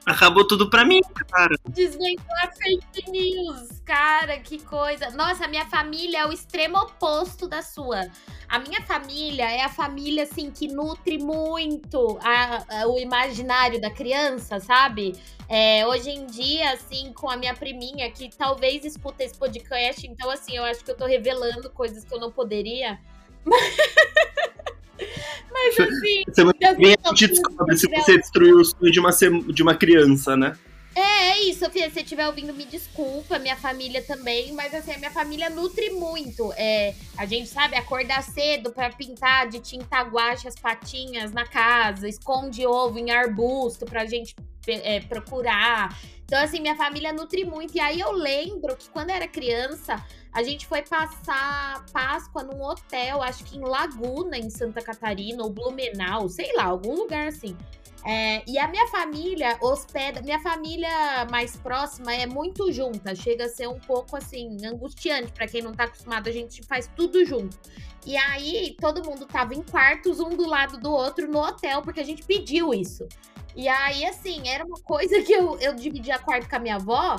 acabou 0.06 0.46
tudo 0.46 0.70
pra 0.70 0.86
mim, 0.86 1.02
cara. 1.30 1.56
Desvendou 1.68 2.36
a 2.44 2.48
fake 2.48 3.10
news, 3.10 3.82
cara, 3.86 4.40
que 4.40 4.60
coisa. 4.64 5.10
Nossa, 5.12 5.46
a 5.46 5.48
minha 5.48 5.66
família 5.66 6.20
é 6.20 6.26
o 6.26 6.32
extremo 6.32 6.78
oposto 6.78 7.48
da 7.48 7.62
sua. 7.62 8.08
A 8.48 8.60
minha 8.60 8.82
família 8.82 9.50
é 9.50 9.62
a 9.62 9.70
família, 9.70 10.24
assim, 10.24 10.50
que 10.50 10.68
nutre 10.68 11.18
muito 11.18 12.18
a, 12.24 12.82
a, 12.82 12.88
o 12.88 12.98
imaginário 12.98 13.80
da 13.80 13.92
criança, 13.92 14.60
sabe? 14.60 15.16
É, 15.48 15.86
hoje 15.86 16.10
em 16.10 16.26
dia, 16.26 16.72
assim, 16.74 17.14
com 17.14 17.30
a 17.30 17.38
minha 17.38 17.54
priminha, 17.54 18.10
que 18.12 18.30
talvez 18.36 18.84
escuta 18.86 19.24
esse 19.24 19.38
podcast, 19.38 20.06
então, 20.08 20.30
assim, 20.30 20.56
eu 20.56 20.64
acho 20.64 20.84
que 20.84 20.92
eu 20.92 20.98
tô 20.98 21.06
revelando 21.06 21.70
coisas 21.70 22.04
que 22.04 22.14
eu 22.14 22.20
não 22.20 22.32
poderia. 22.32 23.00
Mas 25.60 25.80
assim. 25.80 26.24
A 27.04 27.10
gente 27.10 27.28
descobre 27.28 27.78
se 27.78 27.88
você 27.88 28.18
destruiu 28.18 28.58
o 28.58 28.66
sonho 28.66 28.92
de 28.92 29.00
uma, 29.00 29.12
de 29.54 29.64
uma 29.64 29.76
criança, 29.76 30.36
né? 30.38 30.58
É, 30.96 31.30
é 31.30 31.44
isso, 31.44 31.60
Sofia. 31.60 31.88
Se 31.88 31.94
você 31.94 32.02
estiver 32.02 32.28
ouvindo, 32.28 32.54
me 32.54 32.66
desculpa, 32.66 33.40
minha 33.40 33.56
família 33.56 34.02
também, 34.02 34.52
mas 34.54 34.74
assim, 34.74 34.92
a 34.92 34.98
minha 34.98 35.12
família 35.12 35.50
nutre 35.50 35.92
muito. 35.92 36.52
É, 36.58 36.94
a 37.18 37.26
gente 37.26 37.48
sabe 37.48 37.76
acordar 37.76 38.24
cedo 38.24 38.72
para 38.72 38.90
pintar 38.90 39.48
de 39.48 39.60
tinta 39.60 40.02
guache 40.02 40.48
as 40.48 40.56
patinhas 40.56 41.32
na 41.32 41.46
casa, 41.46 42.08
esconde 42.08 42.66
ovo 42.66 42.98
em 43.00 43.12
arbusto 43.12 43.86
pra 43.86 44.06
gente 44.06 44.36
é, 44.72 45.00
procurar. 45.02 45.98
Então, 46.26 46.40
assim, 46.44 46.60
minha 46.60 46.76
família 46.76 47.12
nutre 47.12 47.44
muito. 47.44 47.76
E 47.76 47.80
aí 47.80 48.00
eu 48.00 48.12
lembro 48.12 48.76
que 48.76 48.90
quando 48.90 49.10
eu 49.10 49.16
era 49.16 49.28
criança, 49.28 50.04
a 50.32 50.44
gente 50.44 50.68
foi 50.68 50.84
passar 50.84 51.84
Páscoa 51.92 52.44
num 52.44 52.62
hotel, 52.62 53.22
acho 53.22 53.44
que 53.44 53.58
em 53.58 53.62
Laguna, 53.62 54.38
em 54.38 54.50
Santa 54.50 54.82
Catarina, 54.82 55.44
ou 55.44 55.50
Blumenau, 55.50 56.30
sei 56.30 56.56
lá, 56.56 56.66
algum 56.66 56.94
lugar 56.96 57.28
assim. 57.28 57.58
É, 58.06 58.44
e 58.48 58.58
a 58.58 58.68
minha 58.68 58.88
família 58.88 59.58
hospeda, 59.62 60.22
minha 60.22 60.40
família 60.40 60.90
mais 61.30 61.58
próxima 61.58 62.14
é 62.14 62.26
muito 62.26 62.72
junta, 62.72 63.14
chega 63.14 63.46
a 63.46 63.50
ser 63.50 63.68
um 63.68 63.80
pouco 63.80 64.16
assim, 64.16 64.66
angustiante 64.66 65.32
para 65.34 65.48
quem 65.48 65.62
não 65.62 65.74
tá 65.74 65.84
acostumado, 65.84 66.30
a 66.30 66.32
gente 66.32 66.64
faz 66.64 66.90
tudo 66.96 67.26
junto. 67.26 67.58
E 68.06 68.16
aí 68.16 68.78
todo 68.80 69.04
mundo 69.04 69.26
tava 69.26 69.54
em 69.54 69.62
quartos, 69.62 70.20
um 70.20 70.30
do 70.30 70.48
lado 70.48 70.80
do 70.80 70.92
outro 70.92 71.30
no 71.30 71.40
hotel, 71.40 71.82
porque 71.82 72.00
a 72.00 72.06
gente 72.06 72.24
pediu 72.24 72.74
isso. 72.74 73.06
E 73.60 73.68
aí, 73.68 74.06
assim, 74.06 74.48
era 74.48 74.66
uma 74.66 74.80
coisa 74.80 75.22
que 75.22 75.34
eu, 75.34 75.60
eu 75.60 75.76
dividia 75.76 76.18
quarto 76.18 76.50
com 76.50 76.56
a 76.56 76.60
minha 76.60 76.78
avó, 76.78 77.18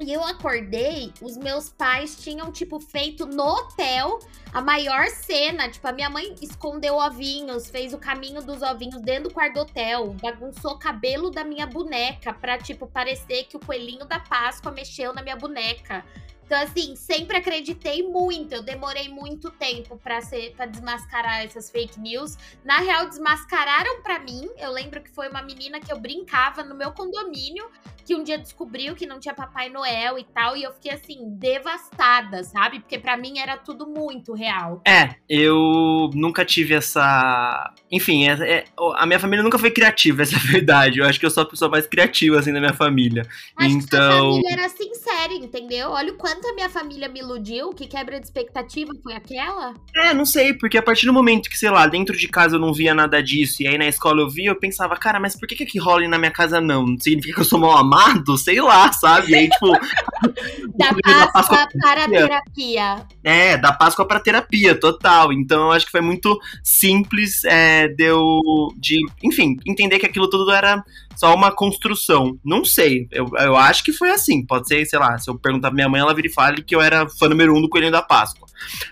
e 0.00 0.12
eu 0.12 0.20
acordei, 0.24 1.12
os 1.22 1.36
meus 1.36 1.68
pais 1.68 2.16
tinham, 2.16 2.50
tipo, 2.50 2.80
feito 2.80 3.24
no 3.24 3.44
hotel 3.44 4.18
a 4.52 4.60
maior 4.60 5.06
cena. 5.06 5.68
Tipo, 5.70 5.86
a 5.86 5.92
minha 5.92 6.10
mãe 6.10 6.34
escondeu 6.42 6.96
ovinhos, 6.96 7.70
fez 7.70 7.94
o 7.94 7.98
caminho 7.98 8.42
dos 8.42 8.62
ovinhos 8.62 9.00
dentro 9.00 9.28
do 9.28 9.32
quarto 9.32 9.54
do 9.54 9.60
hotel, 9.60 10.16
bagunçou 10.20 10.72
o 10.72 10.78
cabelo 10.80 11.30
da 11.30 11.44
minha 11.44 11.68
boneca 11.68 12.32
pra, 12.32 12.58
tipo, 12.58 12.88
parecer 12.88 13.44
que 13.44 13.56
o 13.56 13.60
coelhinho 13.60 14.04
da 14.06 14.18
Páscoa 14.18 14.72
mexeu 14.72 15.14
na 15.14 15.22
minha 15.22 15.36
boneca. 15.36 16.04
Então, 16.44 16.60
assim, 16.60 16.94
sempre 16.94 17.36
acreditei 17.36 18.02
muito. 18.02 18.54
Eu 18.54 18.62
demorei 18.62 19.08
muito 19.08 19.50
tempo 19.50 19.96
para 19.96 20.20
ser 20.20 20.52
para 20.54 20.66
desmascarar 20.66 21.42
essas 21.42 21.70
fake 21.70 21.98
news. 21.98 22.36
Na 22.64 22.78
real, 22.78 23.08
desmascararam 23.08 24.02
para 24.02 24.18
mim. 24.18 24.48
Eu 24.58 24.70
lembro 24.70 25.02
que 25.02 25.10
foi 25.10 25.28
uma 25.28 25.42
menina 25.42 25.80
que 25.80 25.92
eu 25.92 25.98
brincava 25.98 26.62
no 26.62 26.74
meu 26.74 26.92
condomínio 26.92 27.68
que 28.04 28.14
um 28.14 28.22
dia 28.22 28.38
descobriu 28.38 28.94
que 28.94 29.06
não 29.06 29.18
tinha 29.18 29.34
Papai 29.34 29.68
Noel 29.68 30.18
e 30.18 30.24
tal, 30.24 30.56
e 30.56 30.62
eu 30.62 30.72
fiquei 30.72 30.92
assim, 30.92 31.18
devastada, 31.38 32.44
sabe? 32.44 32.80
Porque 32.80 32.98
para 32.98 33.16
mim 33.16 33.38
era 33.38 33.56
tudo 33.56 33.86
muito 33.86 34.34
real. 34.34 34.82
É, 34.86 35.14
eu 35.28 36.10
nunca 36.12 36.44
tive 36.44 36.74
essa. 36.74 37.72
Enfim, 37.90 38.28
é, 38.28 38.58
é, 38.58 38.64
a 38.96 39.06
minha 39.06 39.18
família 39.18 39.42
nunca 39.42 39.58
foi 39.58 39.70
criativa, 39.70 40.22
essa 40.22 40.36
é 40.36 40.38
a 40.38 40.42
verdade. 40.42 40.98
Eu 40.98 41.06
acho 41.06 41.18
que 41.18 41.26
eu 41.26 41.30
sou 41.30 41.42
a 41.42 41.46
pessoa 41.46 41.70
mais 41.70 41.86
criativa, 41.86 42.38
assim, 42.38 42.52
da 42.52 42.60
minha 42.60 42.74
família. 42.74 43.26
Acho 43.56 43.74
então. 43.74 43.88
Que 43.88 43.96
a 43.96 44.18
família 44.18 44.52
era 44.52 44.68
sincera, 44.68 45.32
entendeu? 45.32 45.90
Olha 45.90 46.12
o 46.12 46.16
quanto 46.16 46.33
a 46.42 46.54
minha 46.54 46.70
família 46.70 47.08
me 47.08 47.20
iludiu, 47.20 47.70
que 47.70 47.86
quebra 47.86 48.18
de 48.18 48.26
expectativa 48.26 48.92
foi 49.02 49.14
aquela. 49.14 49.74
É, 49.96 50.14
não 50.14 50.24
sei, 50.24 50.54
porque 50.54 50.78
a 50.78 50.82
partir 50.82 51.06
do 51.06 51.12
momento 51.12 51.50
que, 51.50 51.58
sei 51.58 51.70
lá, 51.70 51.86
dentro 51.86 52.16
de 52.16 52.28
casa 52.28 52.56
eu 52.56 52.60
não 52.60 52.72
via 52.72 52.94
nada 52.94 53.22
disso, 53.22 53.62
e 53.62 53.68
aí 53.68 53.76
na 53.76 53.86
escola 53.86 54.20
eu 54.20 54.30
via, 54.30 54.50
eu 54.50 54.58
pensava, 54.58 54.96
cara, 54.96 55.18
mas 55.18 55.38
por 55.38 55.48
que, 55.48 55.56
que 55.56 55.64
aqui 55.64 55.78
rola 55.78 56.06
na 56.06 56.18
minha 56.18 56.30
casa 56.30 56.60
não? 56.60 56.98
Significa 56.98 57.34
que 57.34 57.40
eu 57.40 57.44
sou 57.44 57.58
mal 57.58 57.76
amado? 57.76 58.36
sei 58.44 58.60
lá, 58.60 58.92
sabe? 58.92 59.32
E 59.32 59.34
aí, 59.34 59.48
tipo. 59.48 59.72
da, 60.76 60.94
Páscoa 60.94 61.02
da 61.02 61.32
Páscoa 61.32 61.68
para 61.80 62.08
terapia. 62.08 63.06
É, 63.22 63.56
da 63.56 63.72
Páscoa 63.72 64.06
para 64.06 64.20
terapia, 64.20 64.78
total. 64.78 65.32
Então 65.32 65.64
eu 65.64 65.72
acho 65.72 65.86
que 65.86 65.92
foi 65.92 66.00
muito 66.00 66.38
simples 66.62 67.44
é, 67.44 67.88
de 67.88 68.04
eu. 68.04 68.40
De, 68.76 68.98
enfim, 69.22 69.56
entender 69.66 69.98
que 69.98 70.06
aquilo 70.06 70.28
tudo 70.28 70.50
era 70.52 70.84
só 71.16 71.34
uma 71.34 71.50
construção. 71.50 72.38
Não 72.44 72.64
sei. 72.64 73.08
Eu, 73.10 73.28
eu 73.38 73.56
acho 73.56 73.84
que 73.84 73.92
foi 73.92 74.10
assim. 74.10 74.44
Pode 74.44 74.68
ser, 74.68 74.84
sei 74.86 74.98
lá, 74.98 75.18
se 75.18 75.30
eu 75.30 75.38
perguntar 75.38 75.68
pra 75.68 75.74
minha 75.74 75.88
mãe, 75.88 76.00
ela 76.00 76.14
vira 76.14 76.28
e 76.28 76.32
fale 76.32 76.62
que 76.62 76.74
eu 76.74 76.80
era 76.80 77.08
fã 77.08 77.28
número 77.28 77.56
um 77.56 77.60
do 77.60 77.68
Coelhinho 77.68 77.92
da 77.92 78.02
Páscoa. 78.02 78.46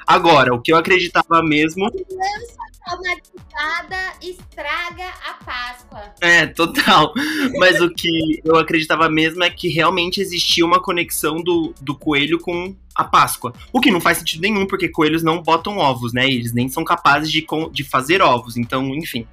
Agora, 0.06 0.54
o 0.54 0.60
que 0.60 0.72
eu 0.72 0.76
acreditava 0.76 1.42
mesmo. 1.42 1.90
Criança 1.90 2.62
traumatizada 2.84 4.12
estraga 4.20 5.08
a 5.28 5.34
Páscoa. 5.44 6.14
É, 6.20 6.46
total. 6.46 7.12
Mas 7.58 7.80
o 7.80 7.88
que 7.88 8.40
eu 8.44 8.56
acreditava 8.56 9.08
mesmo 9.08 9.42
é 9.42 9.50
que 9.50 9.68
realmente 9.68 10.20
existia 10.20 10.64
uma 10.64 10.80
conexão 10.80 11.36
do, 11.36 11.74
do 11.80 11.94
coelho 11.94 12.38
com 12.38 12.74
a 12.94 13.04
Páscoa. 13.04 13.54
O 13.72 13.80
que 13.80 13.90
não 13.90 14.00
faz 14.00 14.18
sentido 14.18 14.42
nenhum, 14.42 14.66
porque 14.66 14.88
coelhos 14.88 15.22
não 15.22 15.42
botam 15.42 15.78
ovos, 15.78 16.12
né? 16.12 16.28
Eles 16.28 16.52
nem 16.52 16.68
são 16.68 16.84
capazes 16.84 17.30
de, 17.30 17.46
de 17.72 17.84
fazer 17.84 18.20
ovos. 18.20 18.56
Então, 18.56 18.94
enfim. 18.94 19.26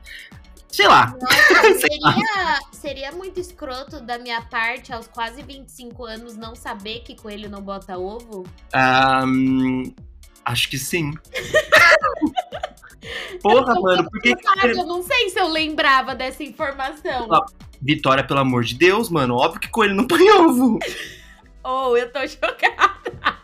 Sei 0.72 0.88
lá. 0.88 1.14
Nossa, 1.20 1.74
seria, 1.80 2.60
seria 2.72 3.12
muito 3.12 3.40
escroto 3.40 4.00
da 4.00 4.18
minha 4.18 4.42
parte, 4.42 4.94
aos 4.94 5.08
quase 5.08 5.42
25 5.42 6.06
anos, 6.06 6.38
não 6.38 6.56
saber 6.56 7.00
que 7.00 7.16
coelho 7.16 7.50
não 7.50 7.62
bota 7.62 7.98
ovo? 7.98 8.46
Um, 9.26 9.92
acho 10.46 10.70
que 10.70 10.78
sim. 10.78 11.14
Porra, 13.42 13.74
eu 13.76 13.82
mano, 13.82 14.10
porque. 14.12 14.36
Eu 14.64 14.86
não 14.86 15.02
sei 15.02 15.30
se 15.30 15.40
eu 15.40 15.48
lembrava 15.48 16.14
dessa 16.14 16.44
informação. 16.44 17.28
Vitória, 17.82 18.26
pelo 18.26 18.42
amor 18.42 18.64
de 18.64 18.76
Deus, 18.76 19.10
mano. 19.10 19.36
Óbvio 19.36 19.62
que 19.62 19.70
coelho 19.70 19.96
não 19.96 20.06
põe 20.06 20.30
ovo. 20.32 20.78
Oh, 21.64 21.96
eu 21.96 22.12
tô 22.12 22.20
chocada. 22.28 23.39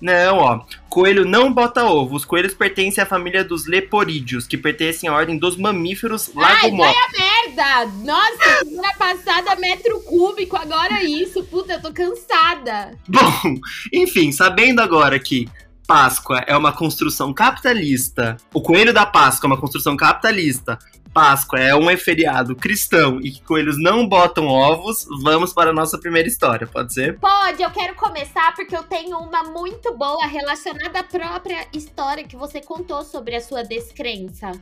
Não, 0.00 0.38
ó. 0.38 0.60
Coelho 0.88 1.24
não 1.24 1.52
bota 1.52 1.84
ovo. 1.84 2.16
Os 2.16 2.24
coelhos 2.24 2.54
pertencem 2.54 3.02
à 3.02 3.06
família 3.06 3.44
dos 3.44 3.66
leporídeos, 3.66 4.46
que 4.46 4.56
pertencem 4.56 5.08
à 5.08 5.14
ordem 5.14 5.38
dos 5.38 5.56
mamíferos 5.56 6.30
lagomorfos. 6.34 6.96
Ai, 6.96 7.50
vai 7.50 7.74
a 7.74 7.84
merda! 7.84 7.92
Nossa, 8.04 8.64
semana 8.64 8.94
passada 8.94 9.56
metro 9.56 10.00
cúbico, 10.02 10.56
agora 10.56 11.02
isso. 11.02 11.42
Puta, 11.44 11.74
eu 11.74 11.82
tô 11.82 11.92
cansada. 11.92 12.92
Bom, 13.08 13.54
enfim, 13.92 14.32
sabendo 14.32 14.80
agora 14.80 15.18
que 15.18 15.48
Páscoa 15.88 16.44
é 16.46 16.54
uma 16.54 16.70
construção 16.70 17.32
capitalista, 17.32 18.36
o 18.52 18.60
coelho 18.60 18.92
da 18.92 19.06
Páscoa 19.06 19.46
é 19.46 19.50
uma 19.52 19.60
construção 19.60 19.96
capitalista, 19.96 20.78
Páscoa 21.12 21.58
é 21.58 21.74
um 21.74 21.88
feriado 21.96 22.54
cristão 22.54 23.20
e 23.20 23.30
que 23.30 23.42
coelhos 23.42 23.76
não 23.78 24.08
botam 24.08 24.46
ovos, 24.46 25.06
vamos 25.22 25.52
para 25.52 25.70
a 25.70 25.72
nossa 25.72 25.98
primeira 25.98 26.28
história, 26.28 26.66
pode 26.66 26.92
ser? 26.92 27.18
Pode, 27.18 27.62
eu 27.62 27.70
quero 27.70 27.94
começar 27.94 28.54
porque 28.54 28.76
eu 28.76 28.82
tenho 28.82 29.18
uma 29.18 29.42
muito 29.44 29.96
boa 29.96 30.26
relacionada 30.26 31.00
à 31.00 31.04
própria 31.04 31.66
história 31.72 32.24
que 32.24 32.36
você 32.36 32.60
contou 32.60 33.02
sobre 33.04 33.36
a 33.36 33.40
sua 33.40 33.62
descrença. 33.62 34.52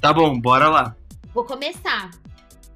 Tá 0.00 0.12
bom, 0.12 0.38
bora 0.38 0.68
lá. 0.68 0.96
Vou 1.34 1.44
começar. 1.44 2.10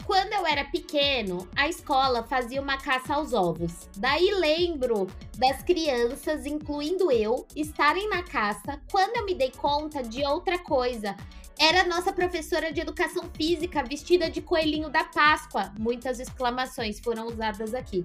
Quando 0.04 0.34
eu 0.34 0.46
era 0.46 0.64
pequeno, 0.64 1.48
a 1.56 1.66
escola 1.66 2.22
fazia 2.22 2.60
uma 2.60 2.76
caça 2.76 3.14
aos 3.14 3.32
ovos. 3.32 3.88
Daí 3.96 4.30
lembro 4.32 5.06
das 5.38 5.62
crianças, 5.62 6.44
incluindo 6.44 7.10
eu, 7.10 7.46
estarem 7.56 8.08
na 8.10 8.22
caça 8.22 8.78
quando 8.90 9.16
eu 9.16 9.24
me 9.24 9.34
dei 9.34 9.50
conta 9.50 10.02
de 10.02 10.22
outra 10.26 10.58
coisa. 10.58 11.16
Era 11.58 11.84
nossa 11.84 12.12
professora 12.12 12.72
de 12.72 12.80
educação 12.80 13.30
física 13.36 13.82
vestida 13.82 14.30
de 14.30 14.42
coelhinho 14.42 14.90
da 14.90 15.04
Páscoa. 15.04 15.72
Muitas 15.78 16.18
exclamações 16.18 16.98
foram 17.00 17.26
usadas 17.26 17.74
aqui. 17.74 18.02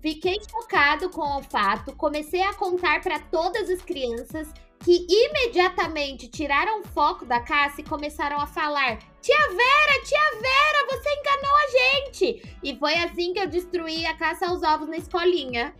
Fiquei 0.00 0.36
chocado 0.48 1.10
com 1.10 1.38
o 1.38 1.42
fato, 1.42 1.94
comecei 1.96 2.42
a 2.42 2.54
contar 2.54 3.00
para 3.00 3.18
todas 3.18 3.68
as 3.68 3.82
crianças 3.82 4.48
que 4.84 5.06
imediatamente 5.08 6.28
tiraram 6.28 6.80
o 6.80 6.84
foco 6.88 7.24
da 7.24 7.40
caça 7.40 7.80
e 7.80 7.84
começaram 7.84 8.38
a 8.40 8.46
falar: 8.46 8.98
Tia 9.20 9.48
Vera, 9.48 10.04
tia 10.04 10.40
Vera, 10.40 10.86
você 10.88 11.08
enganou 11.10 11.56
a 11.56 12.04
gente! 12.04 12.42
E 12.62 12.76
foi 12.76 12.94
assim 12.94 13.32
que 13.32 13.40
eu 13.40 13.48
destruí 13.48 14.06
a 14.06 14.14
caça 14.14 14.46
aos 14.46 14.62
ovos 14.62 14.88
na 14.88 14.96
escolinha. 14.96 15.74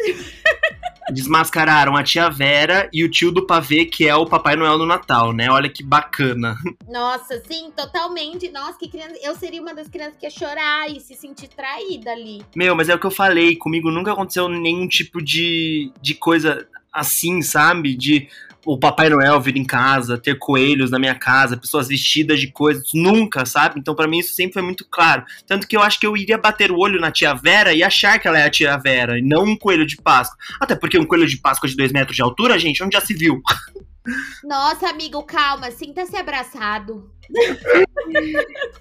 Desmascararam 1.12 1.96
a 1.96 2.02
tia 2.02 2.28
Vera 2.28 2.90
e 2.92 3.04
o 3.04 3.08
tio 3.08 3.30
do 3.30 3.46
pavê, 3.46 3.84
que 3.84 4.08
é 4.08 4.16
o 4.16 4.26
Papai 4.26 4.56
Noel 4.56 4.78
no 4.78 4.86
Natal, 4.86 5.32
né? 5.32 5.48
Olha 5.48 5.68
que 5.68 5.84
bacana. 5.84 6.56
Nossa, 6.88 7.40
sim, 7.46 7.70
totalmente. 7.76 8.50
Nossa, 8.50 8.76
que 8.76 8.88
criança. 8.88 9.16
Eu 9.22 9.36
seria 9.36 9.62
uma 9.62 9.72
das 9.72 9.86
crianças 9.86 10.16
que 10.18 10.26
ia 10.26 10.30
chorar 10.30 10.90
e 10.90 10.98
se 10.98 11.14
sentir 11.14 11.46
traída 11.46 12.10
ali. 12.10 12.44
Meu, 12.56 12.74
mas 12.74 12.88
é 12.88 12.94
o 12.96 12.98
que 12.98 13.06
eu 13.06 13.12
falei. 13.12 13.54
Comigo 13.54 13.92
nunca 13.92 14.12
aconteceu 14.12 14.48
nenhum 14.48 14.88
tipo 14.88 15.22
de, 15.22 15.92
de 16.02 16.14
coisa 16.14 16.66
assim, 16.92 17.42
sabe? 17.42 17.94
De 17.94 18.28
o 18.66 18.76
Papai 18.78 19.08
Noel 19.08 19.40
vir 19.40 19.56
em 19.56 19.64
casa, 19.64 20.18
ter 20.18 20.36
coelhos 20.38 20.90
na 20.90 20.98
minha 20.98 21.14
casa, 21.14 21.56
pessoas 21.56 21.86
vestidas 21.86 22.40
de 22.40 22.48
coisas, 22.48 22.88
nunca, 22.92 23.46
sabe? 23.46 23.78
Então 23.78 23.94
para 23.94 24.08
mim 24.08 24.18
isso 24.18 24.34
sempre 24.34 24.54
foi 24.54 24.62
muito 24.62 24.84
claro. 24.90 25.24
Tanto 25.46 25.68
que 25.68 25.76
eu 25.76 25.82
acho 25.82 26.00
que 26.00 26.06
eu 26.06 26.16
iria 26.16 26.36
bater 26.36 26.72
o 26.72 26.78
olho 26.78 27.00
na 27.00 27.12
tia 27.12 27.32
Vera 27.32 27.72
e 27.72 27.82
achar 27.82 28.18
que 28.18 28.26
ela 28.26 28.38
é 28.38 28.44
a 28.44 28.50
tia 28.50 28.76
Vera, 28.76 29.18
e 29.18 29.22
não 29.22 29.44
um 29.44 29.56
coelho 29.56 29.86
de 29.86 29.96
Páscoa. 29.96 30.36
Até 30.60 30.74
porque 30.74 30.98
um 30.98 31.06
coelho 31.06 31.26
de 31.26 31.38
Páscoa 31.38 31.68
de 31.68 31.76
dois 31.76 31.92
metros 31.92 32.16
de 32.16 32.22
altura, 32.22 32.58
gente, 32.58 32.82
onde 32.82 32.96
já 32.96 33.00
se 33.00 33.14
viu? 33.14 33.40
Nossa, 34.44 34.88
amigo, 34.88 35.22
calma, 35.24 35.70
sinta-se 35.70 36.16
abraçado. 36.16 37.10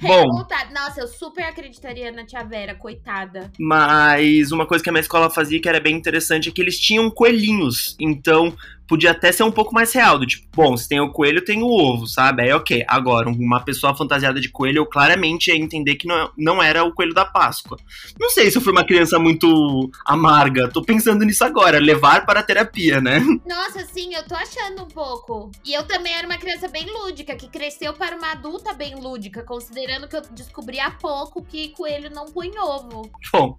Bom. 0.00 0.44
Nossa, 0.72 1.00
eu 1.00 1.08
super 1.08 1.44
acreditaria 1.44 2.10
na 2.10 2.24
tia 2.24 2.42
Vera, 2.44 2.74
coitada. 2.74 3.50
Mas 3.58 4.50
uma 4.52 4.66
coisa 4.66 4.82
que 4.82 4.90
a 4.90 4.92
minha 4.92 5.00
escola 5.00 5.30
fazia 5.30 5.60
que 5.60 5.68
era 5.68 5.80
bem 5.80 5.96
interessante 5.96 6.48
é 6.48 6.52
que 6.52 6.60
eles 6.60 6.78
tinham 6.78 7.10
coelhinhos. 7.10 7.96
Então, 8.00 8.56
podia 8.88 9.10
até 9.10 9.30
ser 9.30 9.42
um 9.42 9.52
pouco 9.52 9.74
mais 9.74 9.92
real, 9.92 10.18
do 10.18 10.26
tipo, 10.26 10.48
bom, 10.54 10.76
se 10.76 10.88
tem 10.88 10.98
o 10.98 11.12
coelho, 11.12 11.44
tem 11.44 11.62
o 11.62 11.68
ovo, 11.68 12.06
sabe? 12.06 12.42
Aí 12.42 12.52
ok. 12.52 12.84
Agora, 12.88 13.28
uma 13.28 13.60
pessoa 13.60 13.94
fantasiada 13.94 14.40
de 14.40 14.48
coelho, 14.48 14.78
eu 14.78 14.86
claramente 14.86 15.50
ia 15.50 15.56
entender 15.56 15.96
que 15.96 16.06
não, 16.06 16.30
não 16.36 16.62
era 16.62 16.82
o 16.82 16.92
coelho 16.92 17.14
da 17.14 17.24
Páscoa. 17.24 17.78
Não 18.18 18.30
sei 18.30 18.50
se 18.50 18.56
eu 18.56 18.62
fui 18.62 18.72
uma 18.72 18.84
criança 18.84 19.18
muito 19.18 19.90
amarga, 20.06 20.68
tô 20.68 20.82
pensando 20.82 21.24
nisso 21.24 21.44
agora, 21.44 21.78
levar 21.78 22.24
para 22.24 22.40
a 22.40 22.42
terapia, 22.42 23.00
né? 23.00 23.20
Nossa, 23.46 23.84
sim, 23.84 24.14
eu 24.14 24.24
tô 24.26 24.34
achando 24.34 24.82
um 24.82 24.88
pouco. 24.88 25.50
E 25.64 25.74
eu 25.74 25.84
também 25.84 26.14
era 26.14 26.26
uma 26.26 26.38
criança 26.38 26.66
bem 26.68 26.86
lúdica, 26.86 27.36
que 27.36 27.48
cresceu 27.48 27.92
para 27.92 28.16
uma 28.16 28.32
adulta 28.32 28.72
bem 28.72 28.94
lúdica, 28.94 29.42
considerando 29.42 30.08
que 30.08 30.16
eu 30.16 30.22
descobri 30.30 30.80
há 30.80 30.90
pouco 30.90 31.44
que 31.44 31.68
coelho 31.70 32.10
não 32.10 32.26
põe 32.26 32.50
ovo. 32.58 33.10
Bom, 33.32 33.58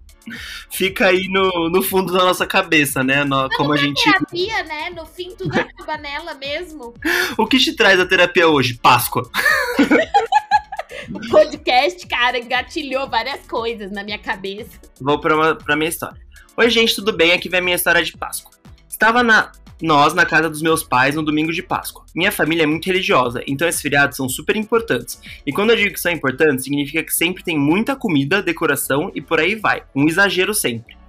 fica 0.70 1.06
aí 1.06 1.28
no, 1.28 1.68
no 1.70 1.82
fundo 1.82 2.12
da 2.12 2.24
nossa 2.24 2.46
cabeça, 2.46 3.04
né? 3.04 3.24
No, 3.24 3.48
como 3.50 3.72
a 3.72 3.76
gente. 3.76 4.02
terapia, 4.02 4.62
né? 4.64 4.90
No 4.90 5.06
fim, 5.20 5.34
tudo 5.36 5.52
acaba 5.58 5.98
nela 5.98 6.34
mesmo. 6.34 6.94
O 7.36 7.46
que 7.46 7.58
te 7.58 7.74
traz 7.74 8.00
a 8.00 8.06
terapia 8.06 8.48
hoje? 8.48 8.74
Páscoa. 8.74 9.30
o 11.12 11.28
podcast, 11.28 12.06
cara, 12.06 12.38
engatilhou 12.38 13.08
várias 13.08 13.46
coisas 13.46 13.90
na 13.90 14.02
minha 14.02 14.18
cabeça. 14.18 14.80
Vou 14.98 15.20
pra, 15.20 15.34
uma, 15.34 15.54
pra 15.54 15.76
minha 15.76 15.90
história. 15.90 16.18
Oi, 16.56 16.70
gente, 16.70 16.94
tudo 16.94 17.12
bem? 17.12 17.32
Aqui 17.32 17.48
vem 17.48 17.60
a 17.60 17.62
minha 17.62 17.76
história 17.76 18.02
de 18.02 18.16
Páscoa. 18.16 18.52
Estava 18.88 19.22
na, 19.22 19.52
nós 19.82 20.14
na 20.14 20.24
casa 20.24 20.48
dos 20.48 20.62
meus 20.62 20.82
pais 20.82 21.14
no 21.14 21.22
domingo 21.22 21.52
de 21.52 21.62
Páscoa. 21.62 22.04
Minha 22.14 22.32
família 22.32 22.62
é 22.62 22.66
muito 22.66 22.86
religiosa, 22.86 23.42
então 23.46 23.68
esses 23.68 23.82
feriados 23.82 24.16
são 24.16 24.28
super 24.28 24.56
importantes. 24.56 25.20
E 25.46 25.52
quando 25.52 25.70
eu 25.70 25.76
digo 25.76 25.94
que 25.94 26.00
são 26.00 26.12
importantes, 26.12 26.64
significa 26.64 27.02
que 27.02 27.12
sempre 27.12 27.44
tem 27.44 27.58
muita 27.58 27.94
comida, 27.94 28.42
decoração 28.42 29.10
e 29.14 29.20
por 29.20 29.38
aí 29.38 29.54
vai. 29.54 29.82
Um 29.94 30.08
exagero 30.08 30.54
sempre. 30.54 30.99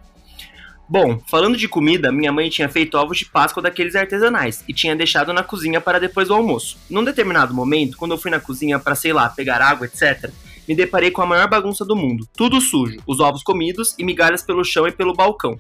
Bom, 0.92 1.22
falando 1.26 1.56
de 1.56 1.70
comida, 1.70 2.12
minha 2.12 2.34
mãe 2.34 2.50
tinha 2.50 2.68
feito 2.68 2.98
ovos 2.98 3.18
de 3.18 3.26
Páscoa 3.26 3.64
daqueles 3.64 3.96
artesanais 3.96 4.62
e 4.68 4.74
tinha 4.74 4.94
deixado 4.94 5.32
na 5.32 5.42
cozinha 5.42 5.80
para 5.80 6.02
depois 6.02 6.28
do 6.28 6.34
almoço. 6.34 6.78
Num 6.90 7.02
determinado 7.02 7.54
momento, 7.54 7.96
quando 7.96 8.12
eu 8.12 8.18
fui 8.18 8.30
na 8.30 8.42
cozinha 8.42 8.78
para, 8.78 8.94
sei 8.94 9.14
lá, 9.14 9.30
pegar 9.30 9.62
água, 9.62 9.86
etc., 9.86 10.30
me 10.68 10.76
deparei 10.76 11.10
com 11.10 11.22
a 11.22 11.26
maior 11.26 11.48
bagunça 11.48 11.86
do 11.86 11.96
mundo. 11.96 12.28
Tudo 12.36 12.60
sujo, 12.60 12.98
os 13.08 13.22
ovos 13.22 13.42
comidos 13.42 13.96
e 13.98 14.04
migalhas 14.04 14.44
pelo 14.44 14.66
chão 14.66 14.86
e 14.86 14.92
pelo 14.92 15.14
balcão. 15.14 15.58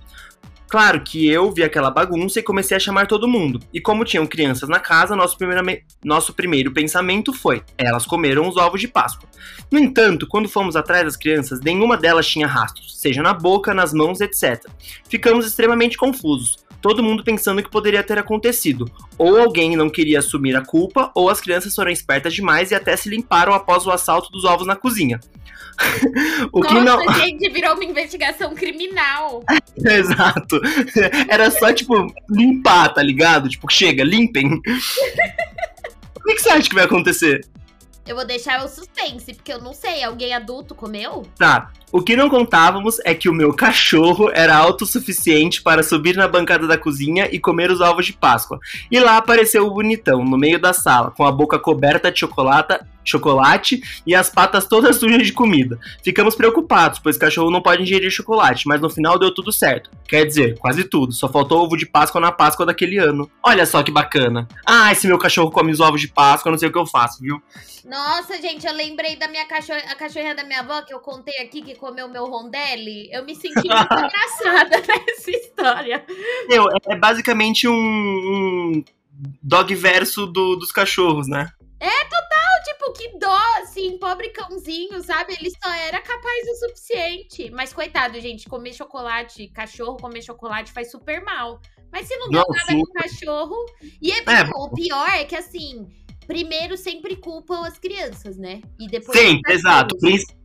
Claro 0.71 1.01
que 1.01 1.29
eu 1.29 1.51
vi 1.51 1.63
aquela 1.63 1.91
bagunça 1.91 2.39
e 2.39 2.43
comecei 2.43 2.77
a 2.77 2.79
chamar 2.79 3.05
todo 3.05 3.27
mundo. 3.27 3.59
E 3.73 3.81
como 3.81 4.05
tinham 4.05 4.25
crianças 4.25 4.69
na 4.69 4.79
casa, 4.79 5.17
nosso, 5.17 5.35
nosso 6.01 6.33
primeiro 6.33 6.71
pensamento 6.71 7.33
foi: 7.33 7.61
elas 7.77 8.05
comeram 8.05 8.47
os 8.47 8.55
ovos 8.55 8.79
de 8.79 8.87
Páscoa. 8.87 9.27
No 9.69 9.77
entanto, 9.77 10.25
quando 10.25 10.47
fomos 10.47 10.77
atrás 10.77 11.03
das 11.03 11.17
crianças, 11.17 11.59
nenhuma 11.59 11.97
delas 11.97 12.25
tinha 12.25 12.47
rastros, 12.47 12.97
seja 12.97 13.21
na 13.21 13.33
boca, 13.33 13.73
nas 13.73 13.93
mãos, 13.93 14.21
etc. 14.21 14.65
Ficamos 15.09 15.45
extremamente 15.45 15.97
confusos 15.97 16.63
todo 16.81 17.03
mundo 17.03 17.23
pensando 17.23 17.61
que 17.61 17.69
poderia 17.69 18.03
ter 18.03 18.17
acontecido. 18.17 18.89
Ou 19.17 19.39
alguém 19.39 19.75
não 19.75 19.89
queria 19.89 20.19
assumir 20.19 20.55
a 20.55 20.65
culpa, 20.65 21.11
ou 21.15 21.29
as 21.29 21.39
crianças 21.39 21.75
foram 21.75 21.91
espertas 21.91 22.33
demais 22.33 22.71
e 22.71 22.75
até 22.75 22.95
se 22.97 23.09
limparam 23.09 23.53
após 23.53 23.85
o 23.85 23.91
assalto 23.91 24.31
dos 24.31 24.43
ovos 24.43 24.65
na 24.65 24.75
cozinha. 24.75 25.19
o 26.51 26.59
Nossa, 26.59 26.75
que 26.75 26.81
não... 26.81 27.13
gente, 27.21 27.49
virou 27.49 27.75
uma 27.75 27.85
investigação 27.85 28.53
criminal. 28.55 29.43
Exato. 29.77 30.59
Era 31.27 31.51
só, 31.51 31.71
tipo, 31.71 32.13
limpar, 32.29 32.93
tá 32.93 33.01
ligado? 33.01 33.47
Tipo, 33.47 33.71
chega, 33.71 34.03
limpem. 34.03 34.53
o 34.53 36.23
que, 36.23 36.35
que 36.35 36.41
você 36.41 36.49
acha 36.49 36.69
que 36.69 36.75
vai 36.75 36.85
acontecer? 36.85 37.45
Eu 38.07 38.15
vou 38.15 38.25
deixar 38.25 38.63
o 38.65 38.67
suspense, 38.67 39.33
porque 39.33 39.53
eu 39.53 39.61
não 39.61 39.73
sei. 39.73 40.03
Alguém 40.03 40.33
adulto 40.33 40.73
comeu? 40.73 41.23
Tá. 41.37 41.71
O 41.91 42.01
que 42.01 42.15
não 42.15 42.29
contávamos 42.29 42.99
é 43.05 43.13
que 43.13 43.29
o 43.29 43.33
meu 43.33 43.53
cachorro 43.53 44.31
era 44.33 44.55
autossuficiente 44.55 45.61
para 45.61 45.83
subir 45.83 46.15
na 46.15 46.27
bancada 46.27 46.65
da 46.65 46.77
cozinha 46.77 47.27
e 47.31 47.39
comer 47.39 47.69
os 47.69 47.81
ovos 47.81 48.05
de 48.05 48.13
Páscoa. 48.13 48.59
E 48.89 48.99
lá 48.99 49.17
apareceu 49.17 49.67
o 49.67 49.73
bonitão, 49.73 50.23
no 50.23 50.37
meio 50.37 50.59
da 50.59 50.73
sala, 50.73 51.11
com 51.11 51.25
a 51.25 51.31
boca 51.31 51.59
coberta 51.59 52.11
de 52.11 52.19
chocolate, 52.19 52.79
chocolate 53.03 53.81
e 54.05 54.13
as 54.15 54.29
patas 54.29 54.65
todas 54.65 54.97
sujas 54.97 55.25
de 55.25 55.33
comida. 55.33 55.79
Ficamos 56.03 56.35
preocupados, 56.35 56.99
pois 56.99 57.17
cachorro 57.17 57.51
não 57.51 57.61
pode 57.61 57.83
ingerir 57.83 58.11
chocolate, 58.11 58.67
mas 58.67 58.81
no 58.81 58.89
final 58.89 59.17
deu 59.17 59.33
tudo 59.33 59.51
certo. 59.51 59.89
Quer 60.07 60.25
dizer, 60.25 60.57
quase 60.59 60.83
tudo. 60.83 61.13
Só 61.13 61.27
faltou 61.29 61.63
ovo 61.63 61.77
de 61.77 61.85
Páscoa 61.85 62.21
na 62.21 62.31
Páscoa 62.31 62.65
daquele 62.65 62.97
ano. 62.97 63.29
Olha 63.43 63.65
só 63.65 63.81
que 63.83 63.91
bacana. 63.91 64.47
Ah, 64.65 64.91
esse 64.91 65.07
meu 65.07 65.17
cachorro 65.17 65.51
come 65.51 65.71
os 65.71 65.79
ovos 65.79 66.01
de 66.01 66.07
Páscoa, 66.07 66.51
não 66.51 66.57
sei 66.57 66.69
o 66.69 66.71
que 66.71 66.77
eu 66.77 66.85
faço, 66.85 67.21
viu? 67.21 67.41
Nossa, 67.85 68.39
gente, 68.39 68.65
eu 68.67 68.73
lembrei 68.73 69.15
da 69.15 69.27
minha 69.27 69.45
cachorra, 69.45 69.81
a 69.89 69.95
cachorrinha 69.95 70.35
da 70.35 70.43
minha 70.43 70.59
avó 70.59 70.81
que 70.83 70.93
eu 70.93 70.99
contei 70.99 71.39
aqui 71.39 71.61
que 71.61 71.75
comeu 71.75 72.07
meu 72.07 72.25
rondelli. 72.25 73.11
Eu 73.11 73.25
me 73.25 73.35
senti 73.35 73.67
muito 73.67 73.93
engraçada 73.93 74.81
nessa 74.87 75.31
história. 75.31 76.05
Meu, 76.47 76.67
é 76.87 76.95
basicamente 76.95 77.67
um, 77.67 77.73
um 77.73 78.83
dog 79.41 79.73
verso 79.75 80.25
do, 80.25 80.55
dos 80.55 80.71
cachorros, 80.71 81.27
né? 81.27 81.51
É 81.79 82.03
total, 82.05 82.30
tipo, 82.63 82.93
que 82.93 83.17
dó, 83.17 83.39
assim, 83.61 83.97
pobre 83.97 84.29
cãozinho, 84.29 85.01
sabe? 85.03 85.33
Ele 85.39 85.49
só 85.51 85.69
era 85.71 86.01
capaz 86.01 86.47
o 86.47 86.67
suficiente. 86.67 87.49
Mas 87.51 87.73
coitado, 87.73 88.19
gente, 88.19 88.47
comer 88.47 88.73
chocolate, 88.73 89.47
cachorro 89.47 89.97
comer 89.97 90.21
chocolate 90.21 90.71
faz 90.71 90.91
super 90.91 91.23
mal. 91.23 91.59
Mas 91.91 92.07
se 92.07 92.15
não 92.17 92.29
deu 92.29 92.43
nada 92.47 92.61
super. 92.61 92.77
com 92.77 92.93
cachorro. 92.93 93.65
E 94.01 94.11
é, 94.11 94.17
é, 94.19 94.49
o 94.55 94.69
pior 94.69 95.09
é 95.09 95.25
que 95.25 95.35
assim, 95.35 95.87
primeiro 96.25 96.77
sempre 96.77 97.17
culpam 97.17 97.65
as 97.65 97.77
crianças, 97.77 98.37
né? 98.37 98.61
E 98.79 98.87
depois 98.87 99.19
Sim, 99.19 99.41
exato. 99.49 99.97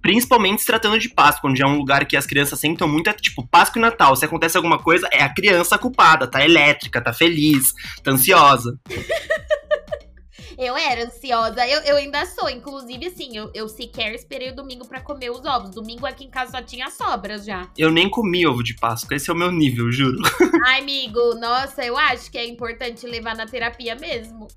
Principalmente 0.03 0.61
se 0.61 0.67
tratando 0.67 0.99
de 0.99 1.09
Páscoa, 1.09 1.51
onde 1.51 1.63
é 1.63 1.67
um 1.67 1.79
lugar 1.79 2.05
que 2.07 2.17
as 2.17 2.27
crianças 2.27 2.59
sentam 2.59 2.89
muito, 2.89 3.09
é 3.09 3.13
tipo 3.13 3.47
Páscoa 3.47 3.79
e 3.79 3.83
Natal. 3.83 4.17
Se 4.17 4.25
acontece 4.25 4.57
alguma 4.57 4.79
coisa, 4.79 5.09
é 5.13 5.23
a 5.23 5.33
criança 5.33 5.79
culpada, 5.79 6.27
tá 6.27 6.45
elétrica, 6.45 7.01
tá 7.01 7.13
feliz, 7.13 7.73
tá 8.03 8.11
ansiosa. 8.11 8.79
Eu 10.59 10.77
era 10.77 11.05
ansiosa, 11.05 11.67
eu, 11.67 11.81
eu 11.83 11.97
ainda 11.97 12.25
sou. 12.27 12.49
Inclusive, 12.49 13.07
assim, 13.07 13.37
eu, 13.37 13.51
eu 13.55 13.69
sequer 13.69 14.15
esperei 14.15 14.51
o 14.51 14.57
domingo 14.57 14.87
para 14.87 15.01
comer 15.01 15.31
os 15.31 15.45
ovos. 15.45 15.71
Domingo 15.71 16.07
aqui 16.07 16.25
em 16.25 16.31
casa 16.31 16.53
só 16.53 16.63
tinha 16.63 16.91
sobras 16.91 17.45
já. 17.45 17.69
Eu 17.77 17.91
nem 17.91 18.09
comi 18.09 18.47
ovo 18.47 18.63
de 18.63 18.75
Páscoa, 18.75 19.17
esse 19.17 19.29
é 19.29 19.33
o 19.33 19.37
meu 19.37 19.53
nível, 19.53 19.91
juro. 19.93 20.19
Ai, 20.67 20.81
amigo, 20.81 21.35
nossa, 21.35 21.85
eu 21.85 21.97
acho 21.97 22.31
que 22.31 22.39
é 22.39 22.47
importante 22.47 23.07
levar 23.07 23.37
na 23.37 23.47
terapia 23.47 23.95
mesmo. 23.95 24.49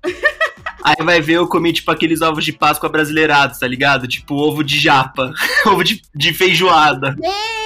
Aí 0.82 1.04
vai 1.04 1.20
ver, 1.20 1.34
eu 1.34 1.46
comi, 1.46 1.72
tipo, 1.72 1.90
aqueles 1.90 2.22
ovos 2.22 2.44
de 2.44 2.52
Páscoa 2.52 2.88
brasileirados, 2.88 3.58
tá 3.58 3.66
ligado? 3.66 4.08
Tipo, 4.08 4.34
ovo 4.34 4.64
de 4.64 4.78
japa, 4.78 5.32
ovo 5.66 5.84
de, 5.84 6.02
de 6.14 6.32
feijoada. 6.32 7.14
Meu, 7.18 7.59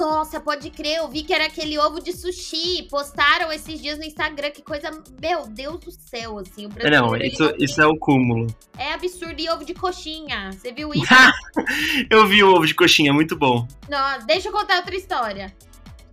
nossa, 0.00 0.40
pode 0.40 0.70
crer, 0.70 0.96
eu 0.96 1.08
vi 1.08 1.22
que 1.22 1.34
era 1.34 1.44
aquele 1.44 1.78
ovo 1.78 2.00
de 2.00 2.12
sushi. 2.14 2.88
Postaram 2.88 3.52
esses 3.52 3.80
dias 3.80 3.98
no 3.98 4.04
Instagram, 4.04 4.50
que 4.50 4.62
coisa, 4.62 4.90
meu 5.20 5.46
Deus 5.46 5.78
do 5.80 5.90
céu, 5.90 6.38
assim. 6.38 6.64
O 6.64 6.70
Não, 6.90 7.14
isso, 7.16 7.54
isso 7.58 7.82
é 7.82 7.86
o 7.86 7.98
cúmulo. 7.98 8.46
É 8.78 8.94
absurdo, 8.94 9.38
e 9.38 9.50
ovo 9.50 9.62
de 9.62 9.74
coxinha, 9.74 10.50
você 10.52 10.72
viu 10.72 10.94
isso? 10.94 11.04
eu 12.08 12.26
vi 12.26 12.42
o 12.42 12.54
ovo 12.54 12.66
de 12.66 12.74
coxinha, 12.74 13.12
muito 13.12 13.36
bom. 13.36 13.68
Não, 13.90 14.26
deixa 14.26 14.48
eu 14.48 14.52
contar 14.52 14.78
outra 14.78 14.96
história. 14.96 15.54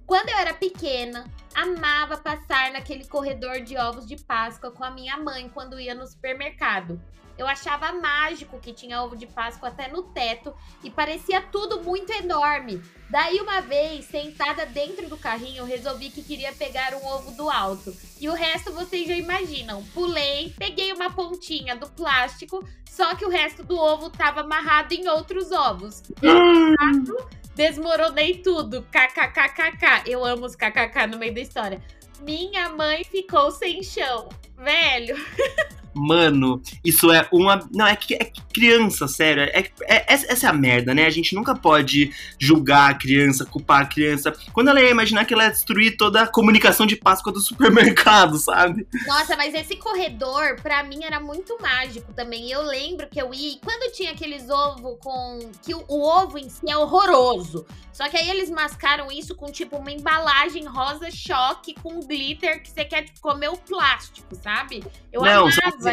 Quando 0.06 0.30
eu 0.30 0.38
era 0.38 0.54
pequena, 0.54 1.26
amava 1.56 2.18
passar 2.18 2.72
naquele 2.72 3.06
corredor 3.06 3.62
de 3.62 3.78
ovos 3.78 4.06
de 4.06 4.18
Páscoa 4.18 4.70
com 4.70 4.84
a 4.84 4.92
minha 4.92 5.18
mãe 5.18 5.50
quando 5.54 5.80
ia 5.80 5.96
no 5.96 6.06
supermercado. 6.06 7.00
Eu 7.38 7.48
achava 7.48 7.94
mágico 7.94 8.60
que 8.60 8.74
tinha 8.74 9.02
ovo 9.02 9.16
de 9.16 9.28
Páscoa 9.28 9.70
até 9.70 9.88
no 9.88 10.04
teto 10.04 10.54
e 10.84 10.90
parecia 10.90 11.42
tudo 11.42 11.84
muito 11.84 12.12
enorme. 12.12 12.82
Daí, 13.10 13.40
uma 13.40 13.62
vez, 13.62 14.06
sentada 14.06 14.66
dentro 14.66 15.08
do 15.08 15.18
carrinho, 15.18 15.64
resolvi 15.64 16.10
que 16.10 16.24
queria 16.24 16.52
pegar 16.54 16.94
um 16.96 17.06
ovo 17.06 17.32
do 17.32 17.50
alto. 17.50 17.96
E 18.20 18.28
o 18.28 18.34
resto 18.34 18.74
vocês 18.74 19.08
já 19.08 19.14
imaginam. 19.14 19.84
Pulei, 19.94 20.54
peguei 20.58 20.92
uma 20.92 21.12
pontinha 21.12 21.76
do 21.76 21.88
plástico, 21.90 22.68
só 22.90 23.14
que 23.16 23.26
o 23.26 23.30
resto 23.30 23.64
do 23.64 23.78
ovo 23.78 24.08
estava 24.08 24.42
amarrado 24.42 24.94
em 24.94 25.08
outros 25.08 25.52
ovos. 25.52 26.02
Desmoronei 27.56 28.40
tudo. 28.42 28.84
KKKKK. 28.84 30.10
Eu 30.10 30.26
amo 30.26 30.46
os 30.46 30.56
KKK 30.56 31.08
no 31.08 31.18
meio 31.18 31.34
da 31.34 31.42
história. 31.42 31.82
Minha 32.22 32.70
mãe 32.70 33.04
ficou 33.04 33.52
sem 33.52 33.84
chão. 33.84 34.30
Velho. 34.58 35.16
Mano, 35.98 36.62
isso 36.86 37.12
é 37.12 37.28
uma. 37.32 37.68
Não, 37.74 37.88
é 37.88 37.96
que 37.96 38.14
é 38.14 38.32
criança, 38.54 39.08
sério. 39.08 39.44
É, 39.44 39.70
é, 39.82 40.14
essa 40.14 40.48
é 40.48 40.50
a 40.50 40.54
merda, 40.54 40.94
né? 40.94 41.06
A 41.06 41.10
gente 41.10 41.34
nunca 41.34 41.56
pode 41.56 42.12
julgar 42.40 42.92
a 42.92 42.94
criança, 42.94 43.46
culpar 43.46 43.82
a 43.82 43.86
criança. 43.86 44.34
Quando 44.54 44.70
ela 44.70 44.82
ia 44.82 44.90
imaginar 44.90 45.26
que 45.26 45.34
ela 45.34 45.46
ia 45.46 45.52
destruir 45.52 45.98
toda 45.98 46.22
a 46.22 46.28
comunicação 46.28 46.86
de 46.86 46.96
Páscoa 46.96 47.34
do 47.34 47.40
supermercado, 47.40 48.38
sabe? 48.40 48.88
Nossa, 49.08 49.36
mas 49.36 49.54
esse 49.54 49.76
corredor, 49.76 50.62
pra 50.62 50.84
mim, 50.84 51.04
era 51.04 51.20
muito 51.20 51.58
mágico 51.62 52.14
também. 52.14 52.52
Eu 52.52 52.62
lembro 52.62 53.08
que 53.08 53.22
eu 53.22 53.34
ia. 53.34 53.58
Quando 53.64 53.92
tinha 53.92 54.12
aqueles 54.12 54.50
ovos 54.50 54.98
com. 55.00 55.40
Que 55.66 55.74
o, 55.74 55.84
o 55.88 56.02
ovo 56.02 56.38
em 56.38 56.50
si 56.50 56.70
é 56.70 56.78
horroroso. 56.78 57.66
Só 57.98 58.08
que 58.10 58.16
aí 58.16 58.30
eles 58.30 58.48
mascaram 58.52 59.12
isso 59.12 59.34
com, 59.34 59.52
tipo, 59.52 59.76
uma 59.76 59.92
embalagem 59.92 60.66
rosa 60.66 61.10
choque 61.10 61.74
com 61.82 62.00
glitter 62.02 62.62
que 62.62 62.70
você 62.70 62.86
quer 62.86 63.06
tipo, 63.06 63.20
comer 63.20 63.50
o 63.50 63.58
plástico, 63.58 64.36
sabe? 64.36 64.84
Eu 65.12 65.22
Não, 65.22 65.48
amava 65.48 65.87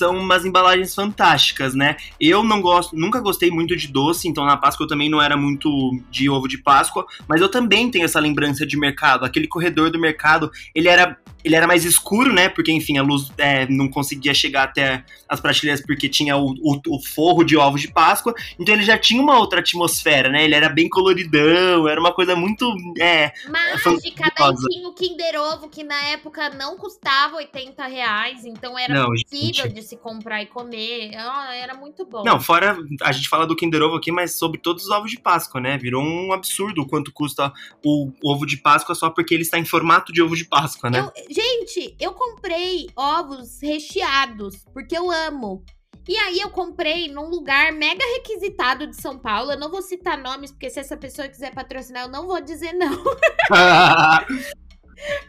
são 0.00 0.16
umas 0.16 0.46
embalagens 0.46 0.94
fantásticas, 0.94 1.74
né? 1.74 1.96
Eu 2.18 2.42
não 2.42 2.62
gosto, 2.62 2.96
nunca 2.96 3.20
gostei 3.20 3.50
muito 3.50 3.76
de 3.76 3.86
doce, 3.86 4.26
então 4.26 4.46
na 4.46 4.56
Páscoa 4.56 4.84
eu 4.84 4.88
também 4.88 5.10
não 5.10 5.20
era 5.20 5.36
muito 5.36 5.70
de 6.10 6.30
ovo 6.30 6.48
de 6.48 6.56
Páscoa, 6.56 7.04
mas 7.28 7.42
eu 7.42 7.50
também 7.50 7.90
tenho 7.90 8.06
essa 8.06 8.18
lembrança 8.18 8.66
de 8.66 8.78
mercado. 8.78 9.26
Aquele 9.26 9.46
corredor 9.46 9.90
do 9.90 10.00
mercado, 10.00 10.50
ele 10.74 10.88
era 10.88 11.18
ele 11.44 11.54
era 11.54 11.66
mais 11.66 11.84
escuro, 11.84 12.32
né? 12.32 12.48
Porque, 12.48 12.72
enfim, 12.72 12.98
a 12.98 13.02
luz 13.02 13.30
é, 13.38 13.66
não 13.66 13.88
conseguia 13.88 14.34
chegar 14.34 14.64
até 14.64 15.04
as 15.28 15.40
prateleiras 15.40 15.80
porque 15.84 16.08
tinha 16.08 16.36
o, 16.36 16.54
o, 16.60 16.80
o, 16.88 17.00
forro 17.00 17.44
de 17.44 17.56
ovos 17.56 17.80
de 17.80 17.88
Páscoa. 17.88 18.34
Então 18.58 18.74
ele 18.74 18.82
já 18.82 18.98
tinha 18.98 19.22
uma 19.22 19.38
outra 19.38 19.60
atmosfera, 19.60 20.28
né? 20.28 20.44
Ele 20.44 20.56
era 20.56 20.68
bem 20.68 20.88
coloridão, 20.88 21.88
era 21.88 22.00
uma 22.00 22.12
coisa 22.12 22.34
muito. 22.34 22.66
É, 22.98 23.32
Mágica, 23.48 24.32
daí 24.36 24.54
tinha 24.68 24.88
o 24.88 24.92
Kinder 24.92 25.40
Ovo, 25.40 25.68
que 25.68 25.84
na 25.84 26.02
época 26.08 26.50
não 26.50 26.76
custava 26.76 27.36
80 27.36 27.86
reais, 27.86 28.44
então 28.44 28.76
era 28.76 28.92
não, 28.92 29.06
possível 29.06 29.64
gente... 29.64 29.74
de 29.74 29.82
se 29.82 29.96
comprar 29.96 30.42
e 30.42 30.46
comer. 30.46 31.12
Oh, 31.14 31.52
era 31.52 31.74
muito 31.74 32.04
bom. 32.04 32.24
Não, 32.24 32.40
fora. 32.40 32.76
A 33.02 33.12
gente 33.12 33.28
fala 33.28 33.46
do 33.46 33.54
Kinder 33.54 33.82
Ovo 33.82 33.96
aqui, 33.96 34.10
mas 34.10 34.36
sobre 34.36 34.58
todos 34.58 34.84
os 34.84 34.90
ovos 34.90 35.12
de 35.12 35.20
Páscoa, 35.20 35.60
né? 35.60 35.78
Virou 35.78 36.02
um 36.02 36.32
absurdo 36.32 36.82
o 36.82 36.86
quanto 36.86 37.12
custa 37.12 37.52
o 37.84 38.10
ovo 38.22 38.44
de 38.44 38.56
Páscoa 38.56 38.96
só 38.96 39.10
porque 39.10 39.32
ele 39.32 39.42
está 39.42 39.58
em 39.58 39.64
formato 39.64 40.12
de 40.12 40.20
ovo 40.20 40.34
de 40.34 40.44
Páscoa, 40.44 40.90
né? 40.90 41.00
Eu, 41.00 41.29
Gente, 41.30 41.94
eu 42.00 42.12
comprei 42.12 42.88
ovos 42.96 43.60
recheados, 43.62 44.64
porque 44.72 44.98
eu 44.98 45.08
amo. 45.08 45.64
E 46.08 46.16
aí 46.16 46.40
eu 46.40 46.50
comprei 46.50 47.06
num 47.06 47.28
lugar 47.28 47.70
mega 47.70 48.04
requisitado 48.14 48.88
de 48.88 49.00
São 49.00 49.16
Paulo. 49.16 49.52
Eu 49.52 49.58
não 49.58 49.70
vou 49.70 49.80
citar 49.80 50.18
nomes, 50.18 50.50
porque 50.50 50.68
se 50.68 50.80
essa 50.80 50.96
pessoa 50.96 51.28
quiser 51.28 51.54
patrocinar, 51.54 52.06
eu 52.06 52.10
não 52.10 52.26
vou 52.26 52.40
dizer 52.40 52.72
não. 52.72 52.90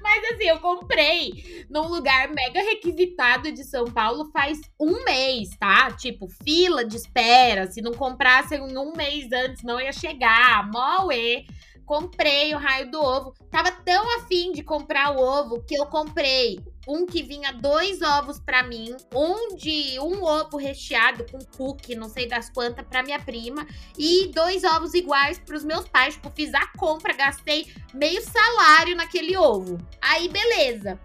Mas 0.02 0.24
assim, 0.32 0.46
eu 0.46 0.60
comprei 0.60 1.66
num 1.70 1.88
lugar 1.88 2.30
mega 2.30 2.62
requisitado 2.62 3.52
de 3.52 3.64
São 3.64 3.86
Paulo 3.86 4.32
faz 4.32 4.60
um 4.80 5.04
mês, 5.04 5.50
tá? 5.60 5.92
Tipo, 5.92 6.28
fila 6.44 6.84
de 6.84 6.98
espera. 6.98 7.72
Se 7.72 7.80
não 7.80 7.94
comprassem 7.94 8.60
um 8.60 8.92
mês 8.96 9.32
antes, 9.32 9.64
não 9.64 9.80
ia 9.80 9.94
chegar. 9.94 10.68
Mó 10.72 11.12
e 11.12 11.46
comprei 11.92 12.56
o 12.56 12.58
raio 12.58 12.90
do 12.90 13.02
ovo. 13.02 13.34
Tava 13.50 13.70
tão 13.70 14.18
afim 14.18 14.54
de 14.54 14.64
comprar 14.64 15.14
o 15.14 15.20
ovo 15.20 15.62
que 15.62 15.76
eu 15.76 15.86
comprei 15.88 16.64
um 16.88 17.06
que 17.06 17.22
vinha 17.22 17.52
dois 17.52 18.02
ovos 18.02 18.40
para 18.40 18.64
mim, 18.64 18.96
um 19.14 19.58
de 19.58 20.00
um 20.00 20.24
ovo 20.24 20.56
recheado 20.56 21.26
com 21.30 21.38
cookie, 21.58 21.94
não 21.94 22.08
sei 22.08 22.30
das 22.30 22.50
quantas, 22.50 22.88
para 22.88 23.04
minha 23.04 23.20
prima, 23.20 23.68
e 23.98 24.30
dois 24.30 24.64
ovos 24.64 24.94
iguais 24.94 25.38
para 25.38 25.58
os 25.58 25.66
meus 25.66 25.86
pais. 25.90 26.14
Tipo, 26.14 26.32
fiz 26.34 26.54
a 26.54 26.66
compra, 26.78 27.12
gastei 27.14 27.68
meio 27.94 28.22
salário 28.22 28.96
naquele 28.96 29.36
ovo. 29.36 29.78
Aí, 30.02 30.30
beleza. 30.30 30.98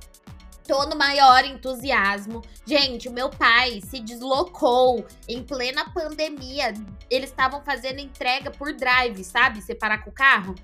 Tô 0.67 0.85
no 0.87 0.97
maior 0.97 1.45
entusiasmo. 1.45 2.43
Gente, 2.67 3.09
o 3.09 3.13
meu 3.13 3.31
pai 3.31 3.81
se 3.81 4.01
deslocou 4.01 5.07
em 5.29 5.43
plena 5.43 5.89
pandemia. 5.93 6.75
Eles 7.09 7.31
estavam 7.31 7.63
fazendo 7.63 8.01
entrega 8.01 8.51
por 8.51 8.75
drive, 8.75 9.23
sabe? 9.23 9.63
Separar 9.63 10.03
com 10.03 10.11
o 10.11 10.13
carro. 10.13 10.57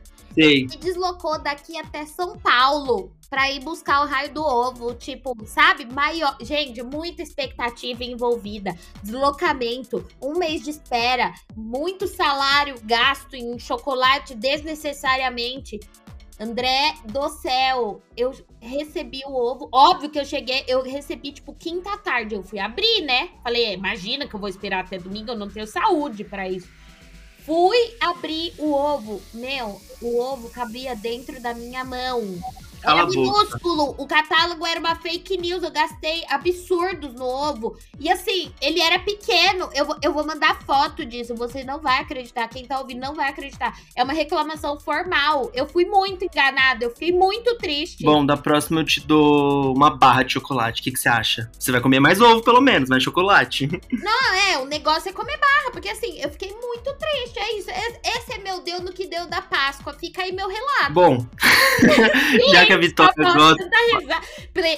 Se 0.68 0.78
deslocou 0.78 1.38
daqui 1.42 1.78
até 1.78 2.06
São 2.06 2.38
Paulo 2.38 3.12
para 3.28 3.50
ir 3.50 3.60
buscar 3.60 4.04
o 4.04 4.06
raio 4.06 4.32
do 4.34 4.42
ovo, 4.42 4.94
tipo, 4.94 5.34
sabe? 5.46 5.86
Maior, 5.86 6.36
gente, 6.42 6.82
muita 6.82 7.22
expectativa 7.22 8.04
envolvida, 8.04 8.76
deslocamento, 9.02 10.06
um 10.20 10.38
mês 10.38 10.62
de 10.62 10.70
espera, 10.70 11.32
muito 11.56 12.06
salário 12.06 12.74
gasto 12.84 13.34
em 13.34 13.58
chocolate 13.58 14.34
desnecessariamente. 14.34 15.80
André 16.38 16.94
do 17.06 17.28
céu, 17.28 18.02
eu 18.16 18.32
recebi 18.60 19.22
o 19.26 19.32
ovo. 19.32 19.68
Óbvio 19.72 20.10
que 20.10 20.18
eu 20.18 20.24
cheguei, 20.24 20.64
eu 20.66 20.82
recebi 20.82 21.32
tipo 21.32 21.54
quinta 21.54 21.96
tarde. 21.98 22.34
Eu 22.34 22.42
fui 22.42 22.58
abrir, 22.58 23.02
né? 23.02 23.30
Falei, 23.42 23.72
imagina 23.72 24.26
que 24.26 24.34
eu 24.34 24.40
vou 24.40 24.48
esperar 24.48 24.84
até 24.84 24.98
domingo, 24.98 25.30
eu 25.30 25.38
não 25.38 25.48
tenho 25.48 25.66
saúde 25.66 26.24
para 26.24 26.48
isso. 26.48 26.68
Fui 27.44 27.76
abrir 28.00 28.54
o 28.58 28.72
ovo. 28.72 29.20
Meu, 29.34 29.80
o 30.00 30.18
ovo 30.20 30.48
cabia 30.50 30.94
dentro 30.94 31.40
da 31.40 31.52
minha 31.52 31.84
mão. 31.84 32.22
Era 32.82 33.06
minúsculo. 33.06 33.94
O 33.98 34.06
catálogo 34.06 34.66
era 34.66 34.80
uma 34.80 34.96
fake 34.96 35.36
news. 35.36 35.62
Eu 35.62 35.70
gastei 35.70 36.24
absurdos 36.28 37.14
no 37.14 37.24
ovo. 37.24 37.76
E 37.98 38.10
assim, 38.10 38.52
ele 38.60 38.80
era 38.80 38.98
pequeno. 38.98 39.70
Eu, 39.74 39.86
vou, 39.86 39.96
eu 40.02 40.12
vou 40.12 40.26
mandar 40.26 40.60
foto 40.62 41.04
disso. 41.04 41.34
Você 41.34 41.64
não 41.64 41.80
vai 41.80 42.00
acreditar. 42.00 42.48
Quem 42.48 42.66
tá 42.66 42.78
ouvindo 42.78 43.00
não 43.00 43.14
vai 43.14 43.28
acreditar. 43.28 43.78
É 43.96 44.02
uma 44.02 44.12
reclamação 44.12 44.78
formal. 44.80 45.50
Eu 45.54 45.66
fui 45.66 45.84
muito 45.84 46.24
enganada. 46.24 46.84
Eu 46.84 46.90
fiquei 46.90 47.12
muito 47.12 47.56
triste. 47.56 48.04
Bom, 48.04 48.24
da 48.26 48.36
próxima 48.36 48.80
eu 48.80 48.84
te 48.84 49.00
dou 49.00 49.74
uma 49.74 49.90
barra 49.90 50.22
de 50.24 50.32
chocolate. 50.32 50.80
O 50.80 50.84
que, 50.84 50.92
que 50.92 50.98
você 50.98 51.08
acha? 51.08 51.50
Você 51.58 51.70
vai 51.70 51.80
comer 51.80 52.00
mais 52.00 52.20
ovo, 52.20 52.42
pelo 52.42 52.60
menos, 52.60 52.88
mais 52.88 53.02
chocolate. 53.02 53.68
Não, 53.92 54.34
é. 54.34 54.58
O 54.58 54.66
negócio 54.66 55.08
é 55.08 55.12
comer 55.12 55.38
barra. 55.38 55.70
Porque 55.72 55.88
assim, 55.88 56.20
eu 56.20 56.30
fiquei 56.30 56.50
muito 56.50 56.92
triste. 56.94 57.38
É 57.38 57.58
isso. 57.58 57.70
Esse 58.04 58.34
é 58.34 58.38
meu 58.38 58.60
Deus 58.62 58.80
no 58.80 58.92
que 58.92 59.06
deu 59.06 59.26
da 59.26 59.40
Páscoa. 59.40 59.94
Fica 59.94 60.22
aí 60.22 60.32
meu 60.32 60.48
relato. 60.48 60.92
Bom. 60.92 61.26
Já 62.52 62.66
que 62.66 62.71
que 62.72 62.74
a 62.74 62.78
Vitória 62.78 63.34
gosta. 63.34 63.70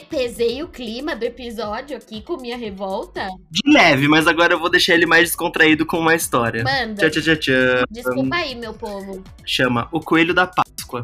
Pesei 0.08 0.62
o 0.62 0.68
clima 0.68 1.14
do 1.14 1.24
episódio 1.24 1.96
aqui 1.96 2.22
com 2.22 2.36
minha 2.36 2.56
revolta. 2.56 3.28
De 3.50 3.72
leve, 3.72 4.08
mas 4.08 4.26
agora 4.26 4.54
eu 4.54 4.58
vou 4.58 4.70
deixar 4.70 4.94
ele 4.94 5.06
mais 5.06 5.30
descontraído 5.30 5.86
com 5.86 5.98
uma 5.98 6.14
história. 6.14 6.64
Manda. 6.64 7.08
Tchau, 7.08 7.22
tchau, 7.22 7.36
tchau. 7.36 7.54
Desculpa 7.90 8.36
aí, 8.36 8.54
meu 8.54 8.74
povo. 8.74 9.22
Chama 9.44 9.88
O 9.92 10.00
Coelho 10.00 10.34
da 10.34 10.46
Páscoa. 10.46 11.02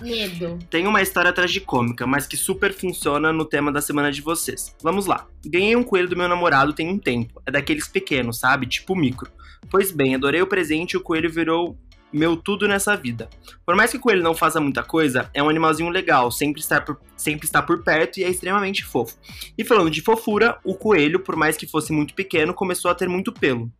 Medo. 0.00 0.58
Tem 0.70 0.86
uma 0.86 1.02
história 1.02 1.32
tragicômica, 1.32 2.06
mas 2.06 2.26
que 2.26 2.36
super 2.36 2.72
funciona 2.72 3.32
no 3.32 3.44
tema 3.44 3.70
da 3.70 3.82
semana 3.82 4.10
de 4.10 4.22
vocês. 4.22 4.74
Vamos 4.82 5.04
lá. 5.04 5.26
Ganhei 5.44 5.76
um 5.76 5.84
coelho 5.84 6.08
do 6.08 6.16
meu 6.16 6.26
namorado 6.26 6.72
tem 6.72 6.88
um 6.88 6.98
tempo. 6.98 7.40
É 7.44 7.50
daqueles 7.50 7.86
pequenos, 7.86 8.38
sabe? 8.38 8.66
Tipo 8.66 8.96
micro. 8.96 9.30
Pois 9.70 9.92
bem, 9.92 10.14
adorei 10.14 10.40
o 10.40 10.46
presente 10.46 10.92
e 10.92 10.96
o 10.96 11.02
coelho 11.02 11.30
virou 11.30 11.76
meu 12.12 12.36
tudo 12.36 12.66
nessa 12.66 12.96
vida. 12.96 13.28
Por 13.64 13.74
mais 13.74 13.90
que 13.90 13.96
o 13.96 14.00
coelho 14.00 14.22
não 14.22 14.34
faça 14.34 14.60
muita 14.60 14.82
coisa, 14.82 15.30
é 15.32 15.42
um 15.42 15.48
animalzinho 15.48 15.90
legal, 15.90 16.30
sempre 16.30 16.60
está 16.60 16.80
por, 16.80 17.00
sempre 17.16 17.46
está 17.46 17.62
por 17.62 17.82
perto 17.82 18.18
e 18.18 18.24
é 18.24 18.28
extremamente 18.28 18.84
fofo. 18.84 19.16
E 19.56 19.64
falando 19.64 19.90
de 19.90 20.02
fofura, 20.02 20.58
o 20.64 20.74
coelho, 20.74 21.20
por 21.20 21.36
mais 21.36 21.56
que 21.56 21.66
fosse 21.66 21.92
muito 21.92 22.14
pequeno, 22.14 22.54
começou 22.54 22.90
a 22.90 22.94
ter 22.94 23.08
muito 23.08 23.32
pelo. 23.32 23.70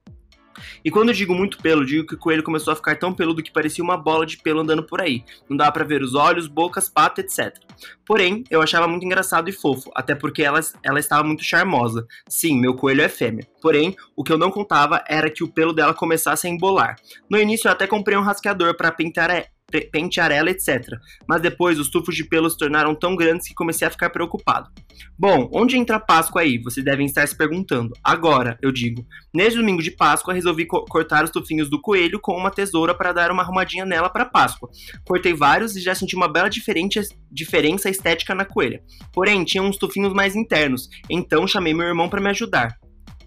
E 0.84 0.90
quando 0.90 1.08
eu 1.08 1.14
digo 1.14 1.34
muito 1.34 1.58
pelo, 1.58 1.84
digo 1.84 2.06
que 2.06 2.14
o 2.14 2.18
coelho 2.18 2.42
começou 2.42 2.72
a 2.72 2.76
ficar 2.76 2.96
tão 2.96 3.12
peludo 3.12 3.42
que 3.42 3.52
parecia 3.52 3.82
uma 3.82 3.96
bola 3.96 4.26
de 4.26 4.38
pelo 4.38 4.60
andando 4.60 4.82
por 4.82 5.00
aí. 5.00 5.24
Não 5.48 5.56
dava 5.56 5.72
para 5.72 5.84
ver 5.84 6.02
os 6.02 6.14
olhos, 6.14 6.46
bocas, 6.46 6.88
pata, 6.88 7.20
etc. 7.20 7.56
Porém, 8.04 8.44
eu 8.50 8.60
achava 8.60 8.88
muito 8.88 9.04
engraçado 9.04 9.48
e 9.48 9.52
fofo, 9.52 9.90
até 9.94 10.14
porque 10.14 10.42
ela, 10.42 10.60
ela 10.82 10.98
estava 10.98 11.22
muito 11.22 11.44
charmosa. 11.44 12.06
Sim, 12.28 12.60
meu 12.60 12.74
coelho 12.74 13.02
é 13.02 13.08
fêmea. 13.08 13.46
Porém, 13.60 13.96
o 14.16 14.24
que 14.24 14.32
eu 14.32 14.38
não 14.38 14.50
contava 14.50 15.02
era 15.08 15.30
que 15.30 15.44
o 15.44 15.48
pelo 15.48 15.72
dela 15.72 15.94
começasse 15.94 16.46
a 16.46 16.50
embolar. 16.50 16.96
No 17.28 17.38
início 17.38 17.68
eu 17.68 17.72
até 17.72 17.86
comprei 17.86 18.16
um 18.16 18.22
rasqueador 18.22 18.76
para 18.76 18.90
pintar 18.90 19.30
pentearela, 19.70 20.50
etc. 20.50 20.86
Mas 21.28 21.40
depois 21.40 21.78
os 21.78 21.88
tufos 21.88 22.14
de 22.14 22.24
pelo 22.24 22.50
se 22.50 22.56
tornaram 22.56 22.94
tão 22.94 23.16
grandes 23.16 23.48
que 23.48 23.54
comecei 23.54 23.86
a 23.86 23.90
ficar 23.90 24.10
preocupado. 24.10 24.70
Bom, 25.18 25.50
onde 25.52 25.76
entra 25.76 25.96
a 25.96 26.00
Páscoa 26.00 26.42
aí? 26.42 26.58
Vocês 26.58 26.84
devem 26.84 27.06
estar 27.06 27.26
se 27.26 27.36
perguntando. 27.36 27.92
Agora, 28.02 28.58
eu 28.62 28.72
digo. 28.72 29.06
Neste 29.32 29.58
domingo 29.58 29.82
de 29.82 29.90
Páscoa, 29.90 30.34
resolvi 30.34 30.66
co 30.66 30.84
cortar 30.86 31.24
os 31.24 31.30
tufinhos 31.30 31.70
do 31.70 31.80
coelho 31.80 32.18
com 32.20 32.36
uma 32.36 32.50
tesoura 32.50 32.94
para 32.94 33.12
dar 33.12 33.30
uma 33.30 33.42
arrumadinha 33.42 33.84
nela 33.84 34.08
para 34.08 34.24
Páscoa. 34.24 34.70
Cortei 35.04 35.34
vários 35.34 35.76
e 35.76 35.80
já 35.80 35.94
senti 35.94 36.16
uma 36.16 36.28
bela 36.28 36.50
diferença 36.50 37.88
estética 37.88 38.34
na 38.34 38.44
coelha. 38.44 38.82
Porém, 39.12 39.44
tinha 39.44 39.62
uns 39.62 39.76
tufinhos 39.76 40.12
mais 40.12 40.34
internos, 40.34 40.88
então 41.08 41.46
chamei 41.46 41.74
meu 41.74 41.86
irmão 41.86 42.08
para 42.08 42.20
me 42.20 42.28
ajudar 42.30 42.78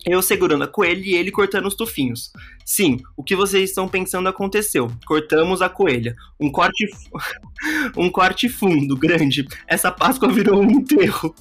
eu 0.05 0.21
segurando 0.21 0.63
a 0.63 0.67
coelha 0.67 1.01
e 1.05 1.15
ele 1.15 1.31
cortando 1.31 1.65
os 1.65 1.75
tufinhos. 1.75 2.31
Sim, 2.65 2.99
o 3.15 3.23
que 3.23 3.35
vocês 3.35 3.69
estão 3.69 3.87
pensando 3.87 4.29
aconteceu. 4.29 4.91
Cortamos 5.05 5.61
a 5.61 5.69
coelha. 5.69 6.15
Um 6.39 6.51
corte, 6.51 6.87
um 7.97 8.09
corte 8.09 8.49
fundo, 8.49 8.95
grande. 8.95 9.47
Essa 9.67 9.91
Páscoa 9.91 10.29
virou 10.29 10.61
um 10.61 10.69
enterro. 10.69 11.33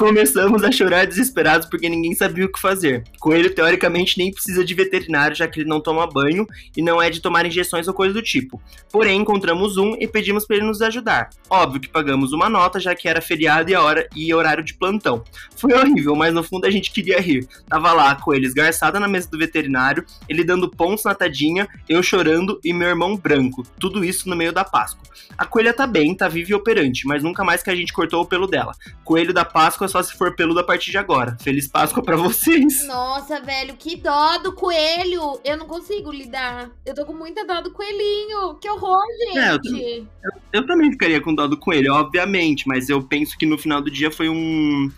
Começamos 0.00 0.64
a 0.64 0.72
chorar 0.72 1.06
desesperados 1.06 1.68
porque 1.68 1.86
ninguém 1.86 2.14
sabia 2.14 2.46
o 2.46 2.50
que 2.50 2.58
fazer. 2.58 3.04
Coelho, 3.18 3.54
teoricamente, 3.54 4.16
nem 4.16 4.32
precisa 4.32 4.64
de 4.64 4.72
veterinário, 4.72 5.36
já 5.36 5.46
que 5.46 5.60
ele 5.60 5.68
não 5.68 5.78
toma 5.78 6.06
banho 6.06 6.46
e 6.74 6.80
não 6.80 7.02
é 7.02 7.10
de 7.10 7.20
tomar 7.20 7.44
injeções 7.44 7.86
ou 7.86 7.92
coisa 7.92 8.14
do 8.14 8.22
tipo. 8.22 8.62
Porém, 8.90 9.20
encontramos 9.20 9.76
um 9.76 9.94
e 10.00 10.08
pedimos 10.08 10.46
para 10.46 10.56
ele 10.56 10.64
nos 10.64 10.80
ajudar. 10.80 11.28
Óbvio 11.50 11.82
que 11.82 11.88
pagamos 11.88 12.32
uma 12.32 12.48
nota, 12.48 12.80
já 12.80 12.94
que 12.94 13.08
era 13.08 13.20
feriado 13.20 13.70
e, 13.70 13.74
hora, 13.74 14.08
e 14.16 14.32
horário 14.32 14.64
de 14.64 14.72
plantão. 14.72 15.22
Foi 15.54 15.74
horrível, 15.74 16.16
mas 16.16 16.32
no 16.32 16.42
fundo 16.42 16.64
a 16.64 16.70
gente 16.70 16.90
queria 16.90 17.20
rir. 17.20 17.46
Tava 17.68 17.92
lá 17.92 18.12
a 18.12 18.14
coelho 18.14 18.46
esgarçada 18.46 18.98
na 18.98 19.06
mesa 19.06 19.28
do 19.30 19.36
veterinário, 19.36 20.06
ele 20.26 20.39
dando 20.44 20.68
pontos 20.68 21.04
na 21.04 21.14
tadinha, 21.14 21.68
eu 21.88 22.02
chorando 22.02 22.60
e 22.64 22.72
meu 22.72 22.88
irmão 22.88 23.16
branco. 23.16 23.62
Tudo 23.78 24.04
isso 24.04 24.28
no 24.28 24.36
meio 24.36 24.52
da 24.52 24.64
Páscoa. 24.64 25.02
A 25.36 25.46
coelha 25.46 25.72
tá 25.72 25.86
bem, 25.86 26.14
tá 26.14 26.28
viva 26.28 26.50
e 26.50 26.54
operante, 26.54 27.06
mas 27.06 27.22
nunca 27.22 27.44
mais 27.44 27.62
que 27.62 27.70
a 27.70 27.74
gente 27.74 27.92
cortou 27.92 28.22
o 28.22 28.26
pelo 28.26 28.46
dela. 28.46 28.74
Coelho 29.04 29.32
da 29.32 29.44
Páscoa 29.44 29.88
só 29.88 30.02
se 30.02 30.14
for 30.14 30.34
peludo 30.34 30.60
a 30.60 30.64
partir 30.64 30.90
de 30.90 30.98
agora. 30.98 31.36
Feliz 31.40 31.66
Páscoa 31.66 32.02
para 32.02 32.16
vocês. 32.16 32.86
Nossa, 32.86 33.40
velho, 33.40 33.74
que 33.76 33.96
dó 33.96 34.38
do 34.38 34.52
coelho. 34.52 35.40
Eu 35.44 35.56
não 35.56 35.66
consigo 35.66 36.12
lidar. 36.12 36.70
Eu 36.84 36.94
tô 36.94 37.04
com 37.04 37.14
muita 37.14 37.44
dó 37.44 37.60
do 37.60 37.72
coelhinho. 37.72 38.54
Que 38.60 38.68
horror, 38.68 39.02
gente. 39.18 39.38
É, 39.38 39.52
eu, 39.52 40.06
eu, 40.22 40.32
eu, 40.52 40.66
também 40.66 40.90
ficaria 40.90 41.20
com 41.20 41.34
dó 41.34 41.46
do 41.46 41.56
coelho, 41.56 41.94
obviamente, 41.94 42.66
mas 42.66 42.88
eu 42.88 43.02
penso 43.02 43.36
que 43.36 43.46
no 43.46 43.58
final 43.58 43.80
do 43.80 43.90
dia 43.90 44.10
foi 44.10 44.28
um 44.28 44.90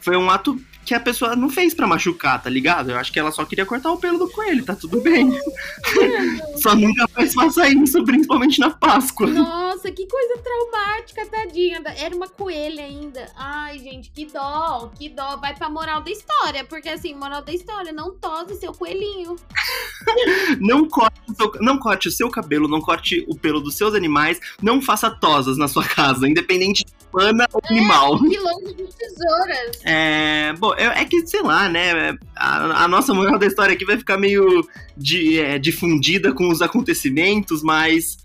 foi 0.00 0.16
um 0.18 0.28
ato 0.28 0.60
que 0.84 0.94
a 0.94 1.00
pessoa 1.00 1.34
não 1.34 1.48
fez 1.48 1.74
para 1.74 1.86
machucar, 1.86 2.42
tá 2.42 2.50
ligado? 2.50 2.90
Eu 2.90 2.98
acho 2.98 3.12
que 3.12 3.18
ela 3.18 3.32
só 3.32 3.44
queria 3.44 3.64
cortar 3.64 3.90
o 3.90 3.96
pelo 3.96 4.18
do 4.18 4.28
coelho, 4.30 4.64
tá 4.64 4.74
tudo 4.74 5.00
bem. 5.00 5.30
só 6.60 6.74
nunca 6.74 7.06
mais 7.16 7.32
faça 7.32 7.68
isso, 7.68 8.04
principalmente 8.04 8.60
na 8.60 8.70
Páscoa. 8.70 9.26
Nossa, 9.26 9.90
que 9.90 10.06
coisa 10.06 10.38
traumática, 10.38 11.26
tadinha. 11.26 11.82
Era 11.96 12.14
uma 12.14 12.28
coelha 12.28 12.84
ainda. 12.84 13.30
Ai, 13.36 13.78
gente, 13.78 14.10
que 14.10 14.26
dó, 14.26 14.92
que 14.98 15.08
dó. 15.08 15.36
Vai 15.36 15.54
pra 15.54 15.68
moral 15.68 16.02
da 16.02 16.10
história, 16.10 16.64
porque 16.64 16.88
assim, 16.88 17.14
moral 17.14 17.42
da 17.42 17.52
história, 17.52 17.92
não 17.92 18.14
tose 18.14 18.56
seu 18.56 18.72
coelhinho. 18.72 19.36
não, 20.60 20.88
corte 20.88 21.20
o 21.28 21.34
seu, 21.34 21.52
não 21.60 21.78
corte 21.78 22.08
o 22.08 22.12
seu 22.12 22.30
cabelo, 22.30 22.68
não 22.68 22.80
corte 22.80 23.24
o 23.28 23.34
pelo 23.34 23.60
dos 23.60 23.76
seus 23.76 23.94
animais, 23.94 24.38
não 24.62 24.82
faça 24.82 25.10
tosas 25.10 25.56
na 25.56 25.68
sua 25.68 25.84
casa, 25.84 26.28
independente 26.28 26.84
de 26.84 26.92
humana 27.14 27.48
ou 27.52 27.60
é, 27.64 27.72
animal. 27.72 28.14
Longe 28.14 28.74
de 28.74 28.84
tesouras. 28.84 29.80
É, 29.84 30.52
bom, 30.58 30.74
é, 30.74 31.02
é, 31.02 31.04
que, 31.04 31.26
sei 31.26 31.42
lá, 31.42 31.68
né? 31.68 32.16
A, 32.36 32.84
a, 32.84 32.88
nossa 32.88 33.14
moral 33.14 33.38
da 33.38 33.46
história 33.46 33.74
aqui 33.74 33.84
vai 33.84 33.96
ficar 33.96 34.18
meio 34.18 34.66
de, 34.96 35.38
é, 35.40 35.58
difundida 35.58 36.32
com 36.32 36.48
os 36.48 36.60
acontecimentos, 36.60 37.62
mas 37.62 38.18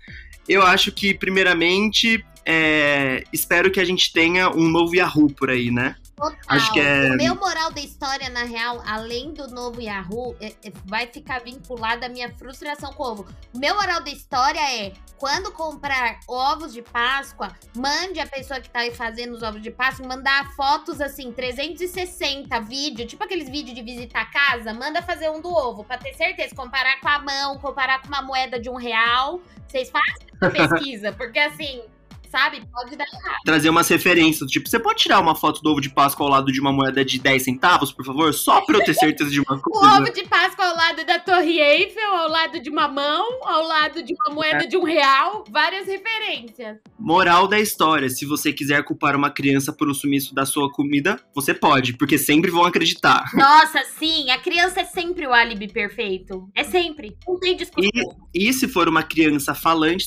eu 0.48 0.62
acho 0.62 0.90
que, 0.90 1.14
primeiramente, 1.14 2.24
é, 2.44 3.22
espero 3.32 3.70
que 3.70 3.80
a 3.80 3.84
gente 3.84 4.12
tenha 4.12 4.50
um 4.50 4.68
novo 4.68 4.94
Yahoo 4.94 5.30
por 5.30 5.50
aí, 5.50 5.70
né? 5.70 5.94
Total. 6.20 6.36
Acho 6.48 6.72
que 6.74 6.80
é... 6.80 7.12
O 7.12 7.16
meu 7.16 7.34
moral 7.34 7.72
da 7.72 7.80
história, 7.80 8.28
na 8.28 8.42
real, 8.42 8.82
além 8.86 9.32
do 9.32 9.48
novo 9.48 9.80
Yahoo, 9.80 10.36
é, 10.38 10.48
é, 10.48 10.72
vai 10.84 11.06
ficar 11.06 11.40
vinculada 11.40 12.04
à 12.04 12.08
minha 12.10 12.30
frustração 12.36 12.92
com 12.92 13.02
o 13.02 13.10
ovo. 13.12 13.26
Meu 13.54 13.74
moral 13.74 14.02
da 14.02 14.10
história 14.10 14.60
é: 14.60 14.92
quando 15.16 15.50
comprar 15.50 16.20
ovos 16.28 16.74
de 16.74 16.82
Páscoa, 16.82 17.48
mande 17.74 18.20
a 18.20 18.26
pessoa 18.26 18.60
que 18.60 18.68
tá 18.68 18.80
aí 18.80 18.94
fazendo 18.94 19.32
os 19.32 19.42
ovos 19.42 19.62
de 19.62 19.70
Páscoa 19.70 20.06
mandar 20.06 20.52
fotos 20.54 21.00
assim, 21.00 21.32
360 21.32 22.60
vídeo, 22.60 23.06
tipo 23.06 23.24
aqueles 23.24 23.48
vídeos 23.48 23.74
de 23.74 23.82
visitar 23.82 24.20
a 24.20 24.26
casa, 24.26 24.74
manda 24.74 25.00
fazer 25.00 25.30
um 25.30 25.40
do 25.40 25.48
ovo, 25.48 25.84
pra 25.84 25.96
ter 25.96 26.12
certeza, 26.12 26.54
comparar 26.54 27.00
com 27.00 27.08
a 27.08 27.18
mão, 27.18 27.58
comparar 27.58 28.02
com 28.02 28.08
uma 28.08 28.20
moeda 28.20 28.60
de 28.60 28.68
um 28.68 28.76
real. 28.76 29.40
Vocês 29.66 29.88
fazem 29.88 30.26
pesquisa, 30.52 31.12
porque 31.16 31.38
assim 31.38 31.82
sabe? 32.30 32.62
Pode 32.72 32.96
dar 32.96 33.04
errado. 33.04 33.40
Trazer 33.44 33.68
umas 33.68 33.88
referências, 33.88 34.50
tipo, 34.50 34.68
você 34.68 34.78
pode 34.78 35.00
tirar 35.00 35.20
uma 35.20 35.34
foto 35.34 35.60
do 35.60 35.70
ovo 35.70 35.80
de 35.80 35.90
Páscoa 35.90 36.26
ao 36.26 36.30
lado 36.30 36.52
de 36.52 36.60
uma 36.60 36.72
moeda 36.72 37.04
de 37.04 37.18
10 37.18 37.42
centavos, 37.42 37.92
por 37.92 38.04
favor? 38.04 38.32
Só 38.32 38.60
pra 38.62 38.78
eu 38.78 38.84
ter 38.84 38.94
certeza 38.94 39.30
de 39.30 39.40
uma 39.40 39.58
coisa. 39.60 39.94
o 39.94 40.02
ovo 40.02 40.12
de 40.12 40.22
Páscoa 40.24 40.64
ao 40.64 40.76
lado 40.76 41.04
da 41.04 41.18
Torre 41.18 41.58
Eiffel, 41.58 42.14
ao 42.14 42.28
lado 42.28 42.60
de 42.60 42.70
uma 42.70 42.86
mão, 42.86 43.40
ao 43.42 43.66
lado 43.66 44.02
de 44.02 44.14
uma 44.14 44.34
moeda 44.34 44.64
é. 44.64 44.66
de 44.66 44.76
um 44.76 44.84
real, 44.84 45.44
várias 45.50 45.86
referências. 45.86 46.78
Moral 46.98 47.48
da 47.48 47.58
história, 47.58 48.08
se 48.08 48.24
você 48.24 48.52
quiser 48.52 48.84
culpar 48.84 49.16
uma 49.16 49.30
criança 49.30 49.72
por 49.72 49.88
um 49.88 49.94
sumiço 49.94 50.34
da 50.34 50.46
sua 50.46 50.70
comida, 50.70 51.18
você 51.34 51.52
pode, 51.52 51.96
porque 51.96 52.16
sempre 52.16 52.50
vão 52.50 52.64
acreditar. 52.64 53.24
Nossa, 53.34 53.82
sim, 53.98 54.30
a 54.30 54.38
criança 54.38 54.80
é 54.80 54.84
sempre 54.84 55.26
o 55.26 55.32
álibi 55.32 55.66
perfeito. 55.66 56.48
É 56.54 56.62
sempre, 56.62 57.16
não 57.26 57.38
tem 57.38 57.56
discussão. 57.56 57.90
E, 58.34 58.48
e 58.48 58.52
se 58.52 58.68
for 58.68 58.88
uma 58.88 59.02
criança 59.02 59.54
falante, 59.54 60.06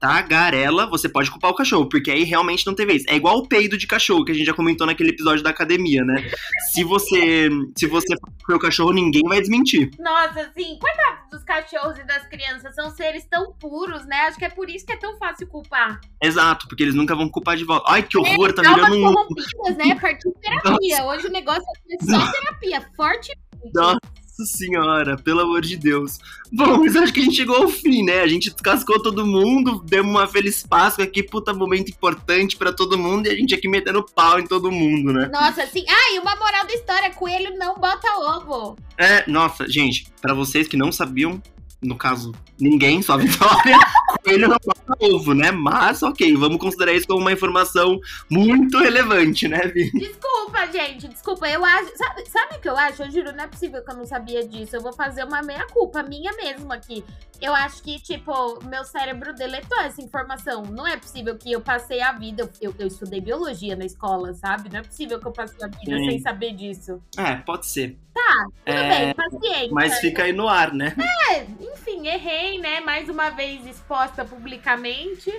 tagarela, 0.00 0.86
você 0.88 1.08
pode 1.08 1.17
pode 1.18 1.32
culpar 1.32 1.50
o 1.50 1.54
cachorro, 1.54 1.88
porque 1.88 2.12
aí 2.12 2.22
realmente 2.22 2.64
não 2.64 2.74
tem 2.76 2.86
vez. 2.86 3.02
É 3.08 3.16
igual 3.16 3.38
o 3.38 3.48
peido 3.48 3.76
de 3.76 3.88
cachorro, 3.88 4.24
que 4.24 4.30
a 4.30 4.34
gente 4.34 4.46
já 4.46 4.54
comentou 4.54 4.86
naquele 4.86 5.10
episódio 5.10 5.42
da 5.42 5.50
academia, 5.50 6.04
né? 6.04 6.30
Se 6.72 6.84
você 6.84 7.50
se 7.76 7.86
você 7.86 8.14
for 8.46 8.54
o 8.54 8.58
cachorro, 8.60 8.92
ninguém 8.92 9.24
vai 9.24 9.40
desmentir. 9.40 9.90
Nossa, 9.98 10.48
sim. 10.56 10.78
Coitados 10.80 11.28
dos 11.32 11.42
cachorros 11.42 11.98
e 11.98 12.04
das 12.04 12.24
crianças, 12.28 12.72
são 12.72 12.90
seres 12.90 13.26
tão 13.28 13.52
puros, 13.54 14.06
né? 14.06 14.16
Acho 14.28 14.38
que 14.38 14.44
é 14.44 14.48
por 14.48 14.70
isso 14.70 14.86
que 14.86 14.92
é 14.92 14.96
tão 14.96 15.18
fácil 15.18 15.48
culpar. 15.48 16.00
Exato, 16.22 16.68
porque 16.68 16.84
eles 16.84 16.94
nunca 16.94 17.16
vão 17.16 17.28
culpar 17.28 17.56
de 17.56 17.64
volta. 17.64 17.90
Ai, 17.90 18.04
que 18.04 18.16
horror, 18.16 18.50
é, 18.50 18.52
tá 18.52 18.62
virando 18.62 18.94
um... 18.94 19.74
né? 19.74 19.98
Partiu 20.00 20.32
terapia. 20.40 21.04
Hoje 21.04 21.26
o 21.26 21.32
negócio 21.32 21.64
é 21.90 22.04
só 22.04 22.30
terapia, 22.30 22.88
forte. 22.96 23.36
Nossa 23.74 23.98
senhora, 24.46 25.16
pelo 25.16 25.40
amor 25.40 25.62
de 25.62 25.76
Deus. 25.76 26.18
Bom, 26.52 26.78
mas 26.78 26.96
acho 26.96 27.12
que 27.12 27.20
a 27.20 27.24
gente 27.24 27.36
chegou 27.36 27.56
ao 27.56 27.68
fim, 27.68 28.04
né? 28.04 28.20
A 28.20 28.26
gente 28.26 28.52
cascou 28.54 29.00
todo 29.02 29.26
mundo, 29.26 29.82
demos 29.84 30.10
uma 30.10 30.26
feliz 30.26 30.66
Páscoa 30.66 31.04
aqui, 31.04 31.22
puta 31.22 31.52
momento 31.52 31.90
importante 31.90 32.56
para 32.56 32.72
todo 32.72 32.98
mundo 32.98 33.26
e 33.26 33.30
a 33.30 33.34
gente 33.34 33.54
aqui 33.54 33.68
metendo 33.68 34.04
pau 34.04 34.38
em 34.38 34.46
todo 34.46 34.70
mundo, 34.70 35.12
né? 35.12 35.28
Nossa, 35.32 35.66
sim. 35.66 35.84
Ah, 35.88 36.14
e 36.14 36.18
uma 36.18 36.36
moral 36.36 36.66
da 36.66 36.74
história: 36.74 37.10
coelho 37.10 37.56
não 37.58 37.74
bota 37.78 38.08
ovo. 38.18 38.76
É, 38.96 39.28
nossa, 39.30 39.68
gente, 39.68 40.06
para 40.20 40.34
vocês 40.34 40.66
que 40.66 40.76
não 40.76 40.90
sabiam, 40.90 41.40
no 41.80 41.96
caso, 41.96 42.32
ninguém, 42.58 43.00
só 43.02 43.14
a 43.14 43.16
Vitória, 43.18 43.78
coelho 44.24 44.48
não 44.48 44.56
bota 44.64 44.96
ovo, 44.98 45.32
né? 45.32 45.52
Mas, 45.52 46.02
ok, 46.02 46.36
vamos 46.36 46.58
considerar 46.58 46.92
isso 46.92 47.06
como 47.06 47.20
uma 47.20 47.32
informação 47.32 48.00
muito 48.28 48.78
relevante, 48.78 49.46
né, 49.46 49.60
Vi? 49.68 49.90
Desculpa, 49.92 50.66
gente, 50.72 51.08
desculpa. 51.08 51.48
Eu 51.48 51.64
acho. 51.64 51.96
Sabe, 51.96 52.26
sabe 52.26 52.56
o 52.56 52.60
que 52.60 52.68
eu 52.68 52.76
acho? 52.76 53.02
Eu 53.02 53.10
juro, 53.10 53.32
não 53.32 53.44
é 53.44 53.46
possível 53.46 53.82
que 53.82 53.90
eu 53.90 53.96
não 53.96 54.06
sabia 54.06 54.46
disso. 54.46 54.76
Eu 54.76 54.82
vou 54.82 54.92
fazer 54.92 55.24
uma 55.24 55.40
meia-culpa 55.42 56.02
minha 56.02 56.32
mesma 56.32 56.74
aqui. 56.74 57.04
Eu 57.40 57.54
acho 57.54 57.82
que, 57.82 58.00
tipo, 58.00 58.64
meu 58.64 58.84
cérebro 58.84 59.32
deletou 59.32 59.78
essa 59.80 60.02
informação. 60.02 60.64
Não 60.64 60.86
é 60.86 60.96
possível 60.96 61.36
que 61.36 61.52
eu 61.52 61.60
passei 61.60 62.00
a 62.00 62.10
vida. 62.12 62.50
Eu, 62.60 62.74
eu 62.78 62.88
estudei 62.88 63.20
biologia 63.20 63.76
na 63.76 63.84
escola, 63.84 64.34
sabe? 64.34 64.68
Não 64.68 64.80
é 64.80 64.82
possível 64.82 65.20
que 65.20 65.26
eu 65.26 65.32
passei 65.32 65.64
a 65.64 65.68
vida 65.68 65.96
Sim. 65.98 66.10
sem 66.10 66.18
saber 66.20 66.52
disso. 66.52 67.00
É, 67.16 67.36
pode 67.36 67.66
ser. 67.66 67.96
Tá, 68.12 68.44
tudo 68.44 68.76
é, 68.76 68.88
bem, 68.88 69.14
paciência. 69.14 69.70
Mas 69.70 69.98
fica 70.00 70.24
aí 70.24 70.32
no 70.32 70.48
ar, 70.48 70.72
né? 70.74 70.94
É, 71.30 71.42
enfim, 71.72 72.08
errei, 72.08 72.58
né? 72.58 72.80
Mais 72.80 73.08
uma 73.08 73.30
vez 73.30 73.64
exposta 73.66 74.24
publicamente. 74.24 75.32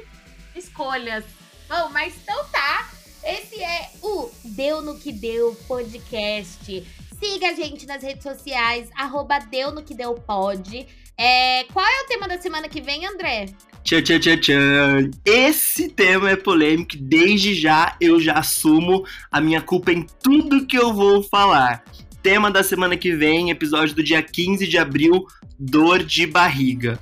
Escolhas. 0.55 1.25
Bom, 1.67 1.89
mas 1.89 2.15
então 2.23 2.45
tá. 2.45 2.89
Esse 3.23 3.61
é 3.61 3.91
o 4.01 4.31
Deu 4.45 4.81
no 4.81 4.97
que 4.97 5.11
Deu 5.11 5.53
podcast. 5.67 6.87
Siga 7.19 7.49
a 7.49 7.53
gente 7.53 7.85
nas 7.85 8.01
redes 8.01 8.23
sociais, 8.23 8.89
arroba 8.95 9.39
Deu 9.39 9.71
no 9.71 9.83
que 9.83 9.93
deu 9.93 10.13
pode. 10.13 10.87
É, 11.17 11.65
qual 11.65 11.85
é 11.85 12.03
o 12.03 12.07
tema 12.07 12.29
da 12.29 12.39
semana 12.39 12.69
que 12.69 12.79
vem, 12.79 13.05
André? 13.05 13.47
Tchan, 13.83 14.01
tchan, 14.01 14.19
tchan, 14.19 14.37
tchan. 14.37 15.11
Esse 15.25 15.89
tema 15.89 16.29
é 16.29 16.37
polêmico. 16.37 16.95
Desde 16.97 17.53
já 17.53 17.95
eu 17.99 18.21
já 18.21 18.35
assumo 18.35 19.05
a 19.29 19.41
minha 19.41 19.61
culpa 19.61 19.91
em 19.91 20.05
tudo 20.23 20.65
que 20.65 20.77
eu 20.77 20.93
vou 20.93 21.21
falar. 21.21 21.83
Tema 22.23 22.49
da 22.49 22.63
semana 22.63 22.95
que 22.95 23.13
vem, 23.13 23.49
episódio 23.49 23.95
do 23.95 24.03
dia 24.03 24.21
15 24.21 24.65
de 24.65 24.77
abril, 24.77 25.25
dor 25.57 26.01
de 26.03 26.25
barriga. 26.25 26.97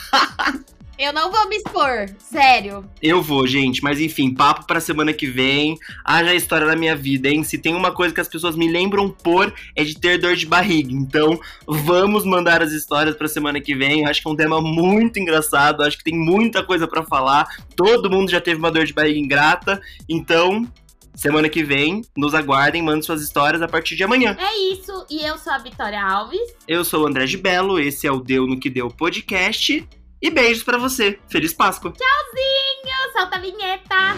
Eu 1.02 1.12
não 1.12 1.32
vou 1.32 1.48
me 1.48 1.56
expor, 1.56 2.08
sério. 2.16 2.88
Eu 3.02 3.20
vou, 3.20 3.44
gente, 3.44 3.82
mas 3.82 4.00
enfim, 4.00 4.32
papo 4.32 4.68
pra 4.68 4.80
semana 4.80 5.12
que 5.12 5.26
vem. 5.26 5.76
Haja 6.04 6.30
a 6.30 6.34
história 6.36 6.64
da 6.64 6.76
minha 6.76 6.94
vida, 6.94 7.28
hein? 7.28 7.42
Se 7.42 7.58
tem 7.58 7.74
uma 7.74 7.90
coisa 7.90 8.14
que 8.14 8.20
as 8.20 8.28
pessoas 8.28 8.54
me 8.54 8.70
lembram 8.70 9.10
por 9.10 9.52
é 9.74 9.82
de 9.82 9.98
ter 9.98 10.16
dor 10.16 10.36
de 10.36 10.46
barriga. 10.46 10.92
Então, 10.92 11.40
vamos 11.66 12.24
mandar 12.24 12.62
as 12.62 12.70
histórias 12.70 13.16
pra 13.16 13.26
semana 13.26 13.60
que 13.60 13.74
vem. 13.74 14.06
Acho 14.06 14.22
que 14.22 14.28
é 14.28 14.30
um 14.30 14.36
tema 14.36 14.60
muito 14.60 15.18
engraçado, 15.18 15.82
acho 15.82 15.98
que 15.98 16.04
tem 16.04 16.14
muita 16.14 16.62
coisa 16.62 16.86
para 16.86 17.02
falar. 17.02 17.48
Todo 17.74 18.08
mundo 18.08 18.30
já 18.30 18.40
teve 18.40 18.60
uma 18.60 18.70
dor 18.70 18.84
de 18.84 18.92
barriga 18.92 19.18
ingrata. 19.18 19.80
Então, 20.08 20.68
Semana 21.14 21.46
que 21.46 21.62
vem, 21.62 22.00
nos 22.16 22.34
aguardem, 22.34 22.80
mandem 22.80 23.02
suas 23.02 23.20
histórias 23.20 23.60
a 23.60 23.68
partir 23.68 23.94
de 23.94 24.02
amanhã. 24.02 24.34
É 24.40 24.72
isso, 24.72 25.06
e 25.10 25.22
eu 25.22 25.36
sou 25.36 25.52
a 25.52 25.58
Vitória 25.58 26.02
Alves. 26.02 26.40
Eu 26.66 26.84
sou 26.86 27.04
o 27.04 27.06
André 27.06 27.26
de 27.26 27.36
Belo, 27.36 27.78
esse 27.78 28.06
é 28.06 28.10
o 28.10 28.18
Deu 28.18 28.46
no 28.46 28.58
que 28.58 28.70
Deu 28.70 28.88
podcast. 28.88 29.86
E 30.22 30.30
beijos 30.30 30.62
para 30.62 30.78
você. 30.78 31.18
Feliz 31.28 31.52
Páscoa. 31.52 31.92
Tchauzinho. 31.92 33.12
Solta 33.12 33.36
a 33.36 33.40
vinheta. 33.40 34.14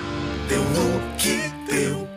Deu 0.48 0.62
no 0.62 1.16
que 1.16 1.48
deu. 1.72 2.13